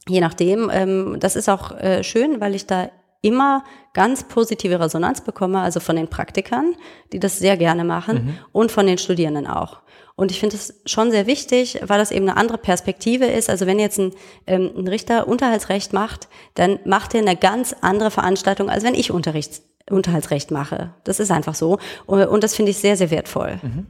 je 0.09 0.21
nachdem. 0.21 0.71
Ähm, 0.73 1.17
das 1.21 1.37
ist 1.37 1.49
auch 1.49 1.73
schön, 2.03 2.41
weil 2.41 2.55
ich 2.55 2.67
da 2.67 2.91
immer 3.21 3.65
ganz 3.95 4.25
positive 4.25 4.79
Resonanz 4.79 5.21
bekomme, 5.23 5.61
also 5.61 5.81
von 5.81 5.97
den 5.97 6.09
Praktikern, 6.09 6.77
die 7.13 7.19
das 7.19 7.39
sehr 7.39 7.57
gerne 7.57 7.83
machen, 7.83 8.25
mhm. 8.25 8.39
und 8.53 8.71
von 8.71 8.87
den 8.87 8.97
Studierenden 8.97 9.49
auch. 9.49 9.81
Und 10.15 10.31
ich 10.31 10.41
finde 10.41 10.57
es 10.57 10.81
schon 10.87 11.11
sehr 11.11 11.27
wichtig, 11.27 11.81
weil 11.85 11.99
das 11.99 12.11
eben 12.11 12.29
eine 12.29 12.37
andere 12.37 12.59
Perspektive 12.59 13.27
ist. 13.27 13.51
Also 13.51 13.67
wenn 13.67 13.79
jetzt 13.79 13.99
ein, 13.99 14.13
ähm, 14.47 14.71
ein 14.77 14.89
Richter 14.89 15.29
Unterhaltsrecht 15.29 15.93
macht, 15.93 16.29
dann 16.55 16.79
macht 16.85 17.15
er 17.15 17.21
eine 17.21 17.37
ganz 17.37 17.75
andere 17.81 18.11
Veranstaltung, 18.11 18.71
als 18.71 18.85
wenn 18.85 18.95
ich 18.95 19.11
Unterrichts 19.13 19.63
Unterhaltsrecht 19.91 20.51
mache. 20.51 20.95
Das 21.05 21.21
ist 21.21 21.31
einfach 21.31 21.55
so. 21.55 21.79
Und 22.07 22.45
das 22.45 22.55
finde 22.55 22.71
ich 22.71 22.79
sehr, 22.79 22.97
sehr 22.97 23.11
wertvoll. 23.11 23.59
Mhm. 23.63 23.87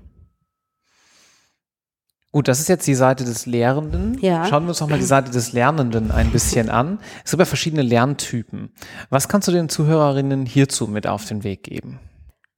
Gut, 2.31 2.47
das 2.47 2.61
ist 2.61 2.69
jetzt 2.69 2.87
die 2.87 2.95
Seite 2.95 3.25
des 3.25 3.47
Lehrenden. 3.47 4.19
Ja. 4.21 4.45
Schauen 4.47 4.65
wir 4.65 4.69
uns 4.69 4.81
nochmal 4.81 4.99
die 4.99 5.05
Seite 5.05 5.31
des 5.31 5.53
Lernenden 5.53 6.11
ein 6.11 6.31
bisschen 6.31 6.69
an. 6.69 7.01
Es 7.25 7.31
gibt 7.31 7.41
ja 7.41 7.47
verschiedene 7.47 7.83
Lerntypen. 7.83 8.71
Was 9.09 9.29
kannst 9.29 9.49
du 9.49 9.53
den 9.53 9.71
Zuhörerinnen 9.71 10.45
hierzu 10.45 10.89
mit 10.89 11.07
auf 11.07 11.25
den 11.25 11.43
Weg 11.43 11.63
geben? 11.63 11.99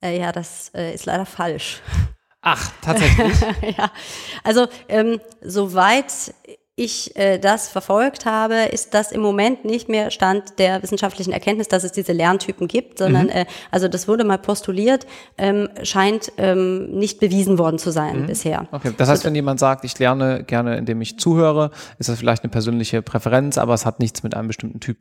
Äh, 0.03 0.18
ja, 0.18 0.33
das 0.33 0.70
äh, 0.74 0.92
ist 0.92 1.07
leider 1.07 1.24
falsch. 1.24 1.83
Ach, 2.42 2.72
tatsächlich. 2.83 3.40
ja, 3.79 3.92
also 4.42 4.66
ähm, 4.88 5.20
soweit 5.40 6.35
ich 6.80 7.14
äh, 7.16 7.38
das 7.38 7.68
verfolgt 7.68 8.24
habe, 8.24 8.54
ist 8.72 8.94
das 8.94 9.12
im 9.12 9.20
Moment 9.20 9.66
nicht 9.66 9.90
mehr 9.90 10.10
Stand 10.10 10.58
der 10.58 10.82
wissenschaftlichen 10.82 11.30
Erkenntnis, 11.30 11.68
dass 11.68 11.84
es 11.84 11.92
diese 11.92 12.12
Lerntypen 12.12 12.68
gibt, 12.68 12.98
sondern 12.98 13.26
mhm. 13.26 13.32
äh, 13.32 13.44
also 13.70 13.86
das 13.86 14.08
wurde 14.08 14.24
mal 14.24 14.38
postuliert, 14.38 15.06
ähm, 15.36 15.68
scheint 15.82 16.32
ähm, 16.38 16.90
nicht 16.92 17.20
bewiesen 17.20 17.58
worden 17.58 17.78
zu 17.78 17.92
sein 17.92 18.22
mhm. 18.22 18.26
bisher. 18.28 18.66
Okay, 18.72 18.92
das 18.96 19.10
heißt, 19.10 19.26
wenn 19.26 19.34
jemand 19.34 19.60
sagt, 19.60 19.84
ich 19.84 19.98
lerne 19.98 20.42
gerne, 20.42 20.78
indem 20.78 21.02
ich 21.02 21.18
zuhöre, 21.18 21.70
ist 21.98 22.08
das 22.08 22.18
vielleicht 22.18 22.44
eine 22.44 22.50
persönliche 22.50 23.02
Präferenz, 23.02 23.58
aber 23.58 23.74
es 23.74 23.84
hat 23.84 24.00
nichts 24.00 24.22
mit 24.22 24.34
einem 24.34 24.48
bestimmten 24.48 24.80
Typ. 24.80 24.96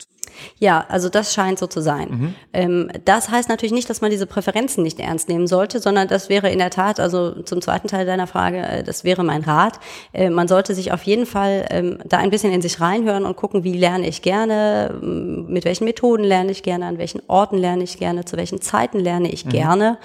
Ja, 0.57 0.85
also 0.89 1.07
das 1.07 1.33
scheint 1.33 1.59
so 1.59 1.67
zu 1.67 1.81
sein. 1.81 2.09
Mhm. 2.09 2.35
Ähm, 2.51 2.91
das 3.05 3.29
heißt 3.29 3.47
natürlich 3.47 3.73
nicht, 3.73 3.89
dass 3.89 4.01
man 4.01 4.11
diese 4.11 4.25
Präferenzen 4.25 4.83
nicht 4.83 4.99
ernst 4.99 5.29
nehmen 5.29 5.47
sollte, 5.47 5.79
sondern 5.79 6.09
das 6.09 6.27
wäre 6.27 6.49
in 6.49 6.59
der 6.59 6.69
Tat, 6.69 6.99
also 6.99 7.41
zum 7.43 7.61
zweiten 7.61 7.87
Teil 7.87 8.05
deiner 8.05 8.27
Frage, 8.27 8.59
äh, 8.59 8.83
das 8.83 9.05
wäre 9.05 9.23
mein 9.23 9.43
Rat. 9.43 9.79
Äh, 10.11 10.29
man 10.29 10.47
sollte 10.49 10.75
sich 10.75 10.91
auf 10.91 11.03
jeden 11.03 11.25
Fall 11.25 11.65
ähm, 11.69 11.99
da 12.05 12.17
ein 12.17 12.29
bisschen 12.29 12.51
in 12.51 12.61
sich 12.61 12.79
reinhören 12.79 13.25
und 13.25 13.35
gucken, 13.35 13.63
wie 13.63 13.77
lerne 13.77 14.07
ich 14.07 14.21
gerne, 14.21 14.99
mit 15.01 15.65
welchen 15.65 15.85
Methoden 15.85 16.23
lerne 16.23 16.51
ich 16.51 16.63
gerne, 16.63 16.85
an 16.85 16.97
welchen 16.97 17.21
Orten 17.27 17.57
lerne 17.57 17.83
ich 17.83 17.97
gerne, 17.97 18.25
zu 18.25 18.37
welchen 18.37 18.61
Zeiten 18.61 18.99
lerne 18.99 19.31
ich 19.31 19.45
mhm. 19.45 19.49
gerne. 19.49 19.97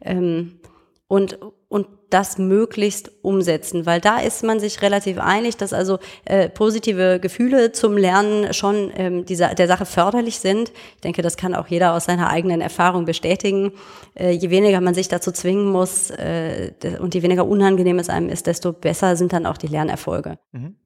Ähm, 0.00 0.60
und, 1.08 1.38
und 1.68 1.86
das 2.10 2.38
möglichst 2.38 3.10
umsetzen, 3.22 3.86
weil 3.86 4.00
da 4.00 4.18
ist 4.18 4.44
man 4.44 4.60
sich 4.60 4.82
relativ 4.82 5.18
einig, 5.18 5.56
dass 5.56 5.72
also 5.72 5.98
äh, 6.24 6.48
positive 6.48 7.18
Gefühle 7.20 7.72
zum 7.72 7.96
Lernen 7.96 8.52
schon 8.54 8.92
ähm, 8.96 9.24
dieser, 9.24 9.54
der 9.54 9.66
Sache 9.66 9.86
förderlich 9.86 10.38
sind. 10.38 10.72
Ich 10.96 11.00
denke, 11.02 11.22
das 11.22 11.36
kann 11.36 11.54
auch 11.54 11.66
jeder 11.66 11.94
aus 11.94 12.04
seiner 12.04 12.30
eigenen 12.30 12.60
Erfahrung 12.60 13.04
bestätigen. 13.04 13.72
Äh, 14.14 14.30
je 14.30 14.50
weniger 14.50 14.80
man 14.80 14.94
sich 14.94 15.08
dazu 15.08 15.32
zwingen 15.32 15.70
muss 15.70 16.10
äh, 16.10 16.72
und 17.00 17.14
je 17.14 17.22
weniger 17.22 17.46
unangenehm 17.46 17.98
es 17.98 18.08
einem 18.08 18.28
ist, 18.28 18.46
desto 18.46 18.72
besser 18.72 19.16
sind 19.16 19.32
dann 19.32 19.46
auch 19.46 19.56
die 19.56 19.68
Lernerfolge. 19.68 20.38
Mhm. 20.52 20.76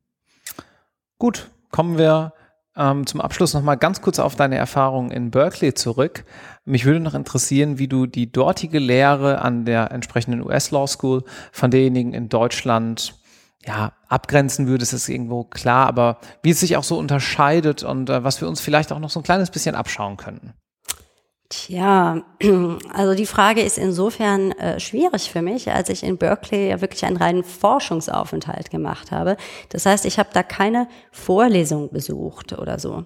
Gut, 1.21 1.51
kommen 1.71 1.99
wir 1.99 2.33
ähm, 2.75 3.07
zum 3.07 3.21
Abschluss 3.21 3.53
nochmal 3.53 3.77
ganz 3.77 4.01
kurz 4.01 4.19
auf 4.19 4.37
deine 4.37 4.57
Erfahrungen 4.57 5.11
in 5.11 5.31
Berkeley 5.31 5.75
zurück. 5.75 6.25
Mich 6.65 6.87
würde 6.87 6.99
noch 6.99 7.13
interessieren, 7.13 7.79
wie 7.79 7.89
du 7.89 8.07
die 8.07 8.33
dortige 8.33 8.79
Lehre 8.79 9.43
an 9.43 9.67
der 9.67 9.91
entsprechenden 9.91 10.41
US 10.41 10.71
Law 10.71 10.87
School 10.87 11.23
von 11.53 11.71
derjenigen 11.71 12.15
in 12.15 12.31
Deutschland 12.31 13.21
ja, 13.67 13.93
abgrenzen 14.09 14.67
würdest, 14.67 14.95
ist 14.95 15.11
irgendwo 15.11 15.45
klar, 15.45 15.89
aber 15.89 16.21
wie 16.43 16.53
es 16.53 16.61
sich 16.61 16.79
auch 16.79 16.85
so 16.85 16.97
unterscheidet 16.99 17.83
und 17.83 18.09
äh, 18.09 18.25
was 18.25 18.41
wir 18.41 18.49
uns 18.49 18.63
vielleicht 18.63 18.91
auch 18.91 18.99
noch 18.99 19.11
so 19.11 19.21
ein 19.21 19.25
kleines 19.25 19.51
bisschen 19.51 19.75
abschauen 19.75 20.17
könnten. 20.17 20.55
Tja, 21.51 22.23
also 22.95 23.15
die 23.15 23.27
Frage 23.27 23.61
ist 23.61 23.77
insofern 23.77 24.53
äh, 24.53 24.79
schwierig 24.79 25.33
für 25.33 25.43
mich, 25.43 25.71
als 25.71 25.89
ich 25.89 26.05
in 26.05 26.17
Berkeley 26.17 26.69
ja 26.71 26.81
wirklich 26.81 27.05
einen 27.05 27.17
reinen 27.17 27.43
Forschungsaufenthalt 27.43 28.71
gemacht 28.71 29.11
habe. 29.11 29.37
Das 29.69 29.85
heißt, 29.85 30.07
ich 30.07 30.21
habe 30.21 30.31
da 30.33 30.45
keine 30.45 30.87
Vorlesung 31.11 31.91
besucht 31.91 32.57
oder 32.57 32.79
so. 32.79 33.05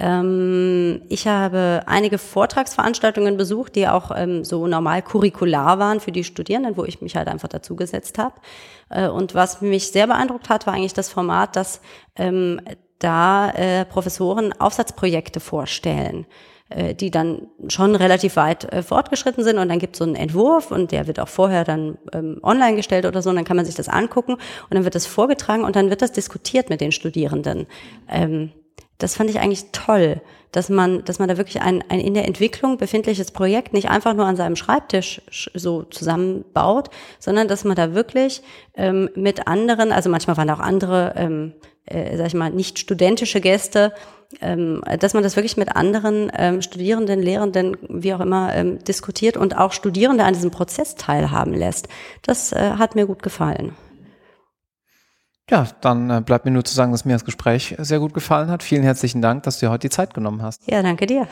Ähm, 0.00 1.02
ich 1.10 1.28
habe 1.28 1.82
einige 1.86 2.18
Vortragsveranstaltungen 2.18 3.36
besucht, 3.36 3.76
die 3.76 3.86
auch 3.86 4.10
ähm, 4.16 4.44
so 4.44 4.66
normal 4.66 5.02
curricular 5.02 5.78
waren 5.78 6.00
für 6.00 6.10
die 6.10 6.24
Studierenden, 6.24 6.76
wo 6.76 6.84
ich 6.84 7.00
mich 7.00 7.14
halt 7.14 7.28
einfach 7.28 7.48
dazugesetzt 7.48 8.18
habe. 8.18 8.34
Äh, 8.88 9.08
und 9.08 9.36
was 9.36 9.60
mich 9.60 9.92
sehr 9.92 10.08
beeindruckt 10.08 10.48
hat, 10.48 10.66
war 10.66 10.74
eigentlich 10.74 10.94
das 10.94 11.08
Format, 11.08 11.54
dass 11.54 11.80
ähm, 12.16 12.60
da 12.98 13.50
äh, 13.50 13.84
Professoren 13.84 14.52
Aufsatzprojekte 14.58 15.38
vorstellen. 15.38 16.26
Äh, 16.72 16.94
die 16.94 17.10
dann 17.10 17.48
schon 17.66 17.96
relativ 17.96 18.36
weit 18.36 18.72
äh, 18.72 18.84
fortgeschritten 18.84 19.42
sind 19.42 19.58
und 19.58 19.68
dann 19.68 19.80
gibt 19.80 19.96
es 19.96 19.98
so 19.98 20.04
einen 20.04 20.14
Entwurf 20.14 20.70
und 20.70 20.92
der 20.92 21.08
wird 21.08 21.18
auch 21.18 21.26
vorher 21.26 21.64
dann 21.64 21.98
ähm, 22.12 22.38
online 22.44 22.76
gestellt 22.76 23.06
oder 23.06 23.22
so 23.22 23.30
und 23.30 23.34
dann 23.34 23.44
kann 23.44 23.56
man 23.56 23.66
sich 23.66 23.74
das 23.74 23.88
angucken 23.88 24.34
und 24.34 24.40
dann 24.70 24.84
wird 24.84 24.94
das 24.94 25.04
vorgetragen 25.04 25.64
und 25.64 25.74
dann 25.74 25.90
wird 25.90 26.00
das 26.00 26.12
diskutiert 26.12 26.70
mit 26.70 26.80
den 26.80 26.92
Studierenden. 26.92 27.66
Ähm, 28.08 28.52
das 28.98 29.16
fand 29.16 29.30
ich 29.30 29.40
eigentlich 29.40 29.72
toll, 29.72 30.20
dass 30.52 30.68
man, 30.68 31.04
dass 31.04 31.18
man 31.18 31.28
da 31.28 31.36
wirklich 31.38 31.60
ein, 31.60 31.82
ein 31.88 31.98
in 31.98 32.14
der 32.14 32.28
Entwicklung 32.28 32.76
befindliches 32.76 33.32
Projekt 33.32 33.72
nicht 33.72 33.90
einfach 33.90 34.14
nur 34.14 34.26
an 34.26 34.36
seinem 34.36 34.54
Schreibtisch 34.54 35.22
so 35.54 35.82
zusammenbaut, 35.82 36.90
sondern 37.18 37.48
dass 37.48 37.64
man 37.64 37.74
da 37.74 37.94
wirklich 37.94 38.42
ähm, 38.76 39.10
mit 39.16 39.48
anderen, 39.48 39.90
also 39.90 40.08
manchmal 40.08 40.36
waren 40.36 40.50
auch 40.50 40.60
andere, 40.60 41.14
ähm, 41.16 41.54
äh, 41.86 42.16
sag 42.16 42.28
ich 42.28 42.34
mal, 42.34 42.50
nicht 42.50 42.78
studentische 42.78 43.40
Gäste, 43.40 43.92
ähm, 44.40 44.82
dass 45.00 45.14
man 45.14 45.22
das 45.22 45.36
wirklich 45.36 45.56
mit 45.56 45.74
anderen 45.74 46.30
ähm, 46.36 46.62
Studierenden, 46.62 47.20
Lehrenden, 47.20 47.76
wie 47.88 48.14
auch 48.14 48.20
immer, 48.20 48.54
ähm, 48.54 48.78
diskutiert 48.84 49.36
und 49.36 49.56
auch 49.56 49.72
Studierende 49.72 50.24
an 50.24 50.34
diesem 50.34 50.50
Prozess 50.50 50.94
teilhaben 50.94 51.52
lässt. 51.52 51.88
Das 52.22 52.52
äh, 52.52 52.72
hat 52.78 52.94
mir 52.94 53.06
gut 53.06 53.22
gefallen. 53.22 53.74
Ja, 55.50 55.66
dann 55.80 56.10
äh, 56.10 56.22
bleibt 56.24 56.44
mir 56.44 56.52
nur 56.52 56.64
zu 56.64 56.74
sagen, 56.74 56.92
dass 56.92 57.04
mir 57.04 57.14
das 57.14 57.24
Gespräch 57.24 57.74
sehr 57.78 57.98
gut 57.98 58.14
gefallen 58.14 58.50
hat. 58.50 58.62
Vielen 58.62 58.84
herzlichen 58.84 59.20
Dank, 59.20 59.42
dass 59.42 59.58
du 59.58 59.66
dir 59.66 59.70
heute 59.70 59.88
die 59.88 59.94
Zeit 59.94 60.14
genommen 60.14 60.42
hast. 60.42 60.62
Ja, 60.70 60.82
danke 60.82 61.06
dir. 61.06 61.26